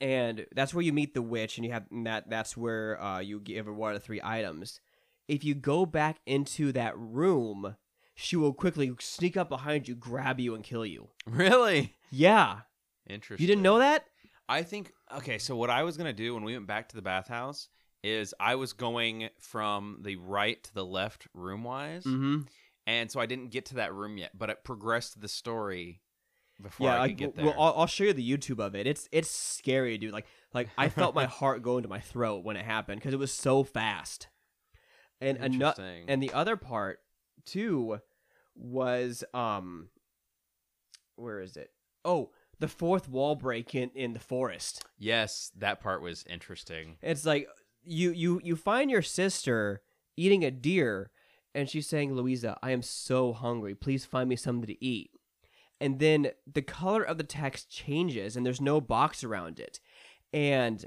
[0.00, 2.28] and that's where you meet the witch, and you have and that.
[2.28, 4.80] That's where uh, you give her one of the three items.
[5.28, 7.76] If you go back into that room,
[8.14, 11.08] she will quickly sneak up behind you, grab you, and kill you.
[11.26, 12.60] really Yeah,
[13.08, 13.42] interesting.
[13.42, 14.04] you didn't know that?
[14.48, 15.38] I think okay.
[15.38, 17.68] So what I was gonna do when we went back to the bathhouse
[18.02, 22.42] is I was going from the right to the left room wise, Mm-hmm.
[22.86, 26.00] And so I didn't get to that room yet, but it progressed the story
[26.62, 27.44] before Yeah, I like, could get there.
[27.46, 28.86] well, I'll, I'll show you the YouTube of it.
[28.86, 30.12] It's it's scary, dude.
[30.12, 33.18] Like like I felt my heart go into my throat when it happened because it
[33.18, 34.28] was so fast.
[35.20, 36.04] And ano- Interesting.
[36.08, 36.98] and the other part
[37.44, 37.98] too
[38.54, 39.88] was um
[41.16, 41.70] where is it?
[42.04, 44.84] Oh, the fourth wall break in in the forest.
[44.98, 46.96] yes, that part was interesting.
[47.02, 47.48] It's like
[47.82, 49.82] you you you find your sister
[50.16, 51.10] eating a deer
[51.54, 53.74] and she's saying, "Louisa, I am so hungry.
[53.74, 55.10] Please find me something to eat."
[55.80, 59.80] And then the color of the text changes and there's no box around it.
[60.32, 60.86] And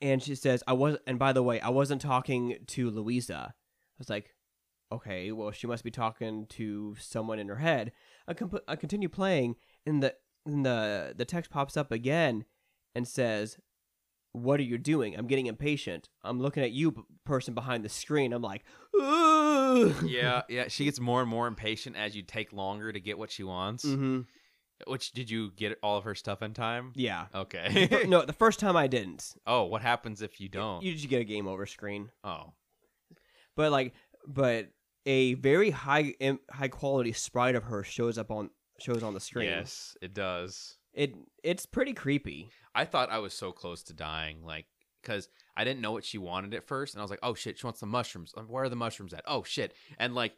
[0.00, 3.54] and she says, "I was." And by the way, I wasn't talking to Louisa.
[3.54, 4.34] I was like,
[4.90, 7.92] "Okay, well, she must be talking to someone in her head."
[8.26, 10.14] I, comp- I continue playing, and the
[10.46, 12.44] and the the text pops up again,
[12.94, 13.58] and says,
[14.32, 15.16] "What are you doing?
[15.16, 16.08] I'm getting impatient.
[16.22, 18.32] I'm looking at you, person behind the screen.
[18.32, 18.64] I'm like.
[18.94, 20.68] Yeah, yeah.
[20.68, 23.84] She gets more and more impatient as you take longer to get what she wants.
[23.84, 24.20] Mm-hmm.
[24.86, 26.92] Which did you get all of her stuff in time?
[26.96, 27.26] Yeah.
[27.34, 28.06] Okay.
[28.08, 29.34] no, the first time I didn't.
[29.46, 30.82] oh, what happens if you don't?
[30.82, 32.10] You just get a game over screen.
[32.24, 32.52] oh,
[33.56, 33.92] but like
[34.26, 34.68] but
[35.06, 36.14] a very high
[36.50, 40.78] high quality sprite of her shows up on shows on the screen yes, it does.
[40.94, 44.66] it it's pretty creepy I thought I was so close to dying, like,
[45.02, 47.58] because I didn't know what she wanted at first, and I was like, "Oh shit,
[47.58, 48.32] she wants the mushrooms.
[48.36, 49.24] Um, Where are the mushrooms at?
[49.26, 50.34] Oh shit!" And like,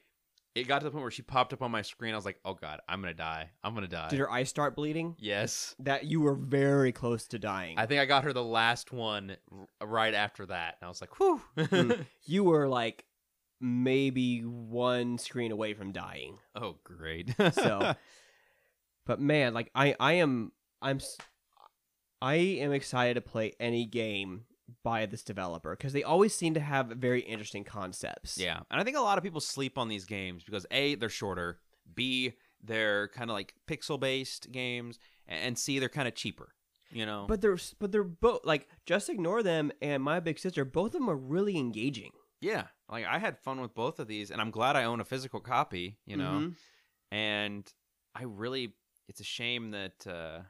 [0.55, 2.13] it got to the point where she popped up on my screen.
[2.13, 3.51] I was like, "Oh god, I'm gonna die.
[3.63, 7.39] I'm gonna die." did her eyes start bleeding yes, that you were very close to
[7.39, 9.37] dying I think I got her the last one
[9.83, 12.07] right after that, and I was like, "Whew." Mm.
[12.25, 13.05] you were like
[13.61, 17.33] maybe one screen away from dying oh great.
[17.53, 17.95] so
[19.07, 20.51] but man like i i am
[20.83, 20.99] i'm
[22.23, 24.45] i am excited to play any game
[24.85, 28.85] by this developer because they always seem to have very interesting concepts Yeah, and I
[28.85, 31.59] think a lot of people sleep on these games because a they're shorter,
[31.95, 36.55] b they're kind of like pixel based games, and c they're kind of cheaper.
[36.91, 40.65] You know, But they're but they're both like just ignore them and my big sister.
[40.65, 42.13] Both of them are really engaging.
[42.41, 45.05] yeah, like I had fun with both of these, and I'm glad I own a
[45.05, 45.99] physical copy.
[46.07, 46.55] You know, Mhm.
[47.11, 47.73] and
[48.15, 48.75] I really,
[49.09, 50.41] it's a shame that uh,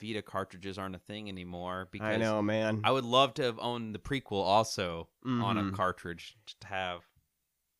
[0.00, 2.80] Vita cartridges aren't a thing anymore because I know, man.
[2.84, 5.74] I would love to have owned the prequel also on a Mhm.
[5.74, 7.02] cartridge to have.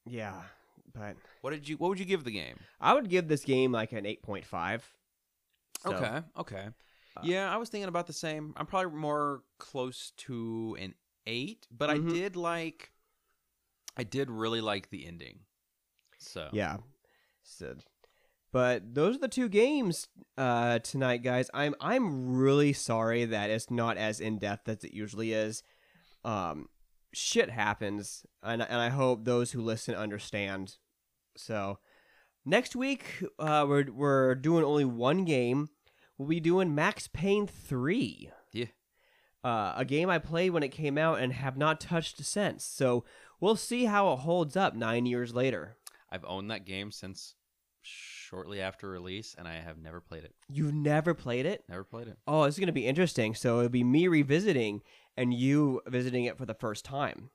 [0.06, 0.42] yeah,
[0.94, 1.76] but What did you?
[1.76, 2.58] What would you give the game?
[2.80, 4.90] I would give this game like an eight point five.
[5.86, 6.68] Okay, okay.
[7.16, 8.54] uh, yeah, I was thinking about the same.
[8.56, 10.94] I'm probably more close to an
[11.26, 12.10] eight, but Mhm.
[12.10, 12.92] I did like,
[13.96, 15.40] I did really like the ending.
[16.18, 16.78] So Yeah.
[17.42, 17.76] So,
[18.54, 20.06] but those are the two games
[20.38, 21.50] uh, tonight, guys.
[21.52, 25.64] I'm I'm really sorry that it's not as in depth as it usually is.
[26.24, 26.68] Um,
[27.12, 30.76] shit happens, and and I hope those who listen understand.
[31.36, 31.80] So,
[32.44, 35.70] next week uh, we're we're doing only one game.
[36.16, 38.30] We'll be doing Max Payne three.
[38.52, 38.66] Yeah.
[39.42, 42.64] Uh, a game I played when it came out and have not touched since.
[42.64, 43.04] So
[43.40, 45.76] we'll see how it holds up nine years later.
[46.08, 47.34] I've owned that game since
[48.34, 50.34] shortly after release, and I have never played it.
[50.48, 51.64] You've never played it?
[51.68, 52.18] Never played it.
[52.26, 53.34] Oh, it's going to be interesting.
[53.34, 54.82] So it'll be me revisiting
[55.16, 57.30] and you visiting it for the first time.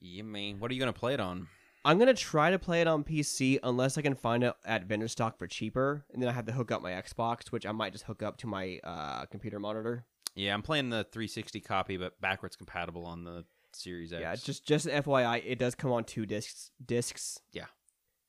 [0.00, 1.48] You mean what are you gonna play it on?
[1.86, 4.84] I'm going to try to play it on PC unless I can find it at
[4.84, 6.06] vendor stock for cheaper.
[6.14, 8.38] And then I have to hook up my Xbox, which I might just hook up
[8.38, 10.06] to my uh, computer monitor.
[10.34, 14.22] Yeah, I'm playing the 360 copy, but backwards compatible on the Series X.
[14.22, 16.70] Yeah, just just FYI, it does come on two discs.
[16.82, 17.38] Discs.
[17.52, 17.66] Yeah.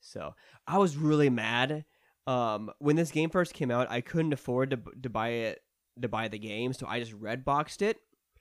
[0.01, 0.35] So
[0.67, 1.85] I was really mad.
[2.27, 5.61] Um, when this game first came out, I couldn't afford to to buy it
[6.01, 7.97] to buy the game, so I just red boxed it.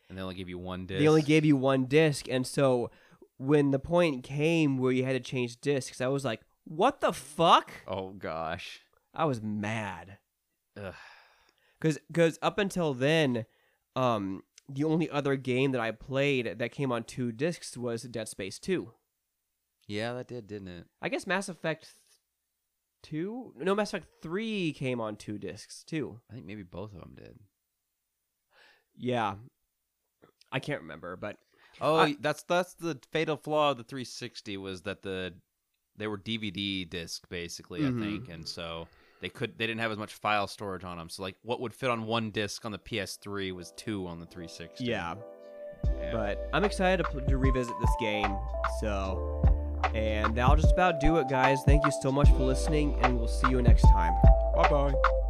[0.08, 0.98] and they only give you one disc.
[0.98, 2.90] They only gave you one disc, and so
[3.36, 7.12] when the point came where you had to change discs, I was like, "What the
[7.12, 8.80] fuck?" Oh gosh.
[9.16, 10.18] I was mad
[10.76, 10.92] Ugh.
[11.80, 13.44] because because up until then,
[13.94, 18.28] um, the only other game that I played that came on two discs was Dead
[18.28, 18.92] Space Two.
[19.86, 20.86] Yeah, that did, didn't it?
[21.02, 21.92] I guess Mass Effect
[23.04, 26.18] two, no, Mass Effect three came on two discs too.
[26.30, 27.38] I think maybe both of them did.
[28.96, 29.34] Yeah,
[30.52, 31.36] I can't remember, but
[31.80, 35.34] Oh, I- that's that's the fatal flaw of the 360 was that the
[35.96, 37.98] they were DVD disc basically, Mhm.
[37.98, 38.88] I think, and so
[39.20, 41.08] they could they didn't have as much file storage on them.
[41.08, 44.26] So like what would fit on one disc on the PS3 was two on the
[44.26, 44.84] 360.
[44.84, 45.14] yeah.
[45.84, 46.12] Yeah.
[46.12, 48.34] But I'm excited to, to revisit this game.
[48.80, 49.42] So,
[49.94, 51.62] and that'll just about do it, guys.
[51.64, 54.12] Thank you so much for listening, and we'll see you next time.
[54.54, 55.23] Bye bye.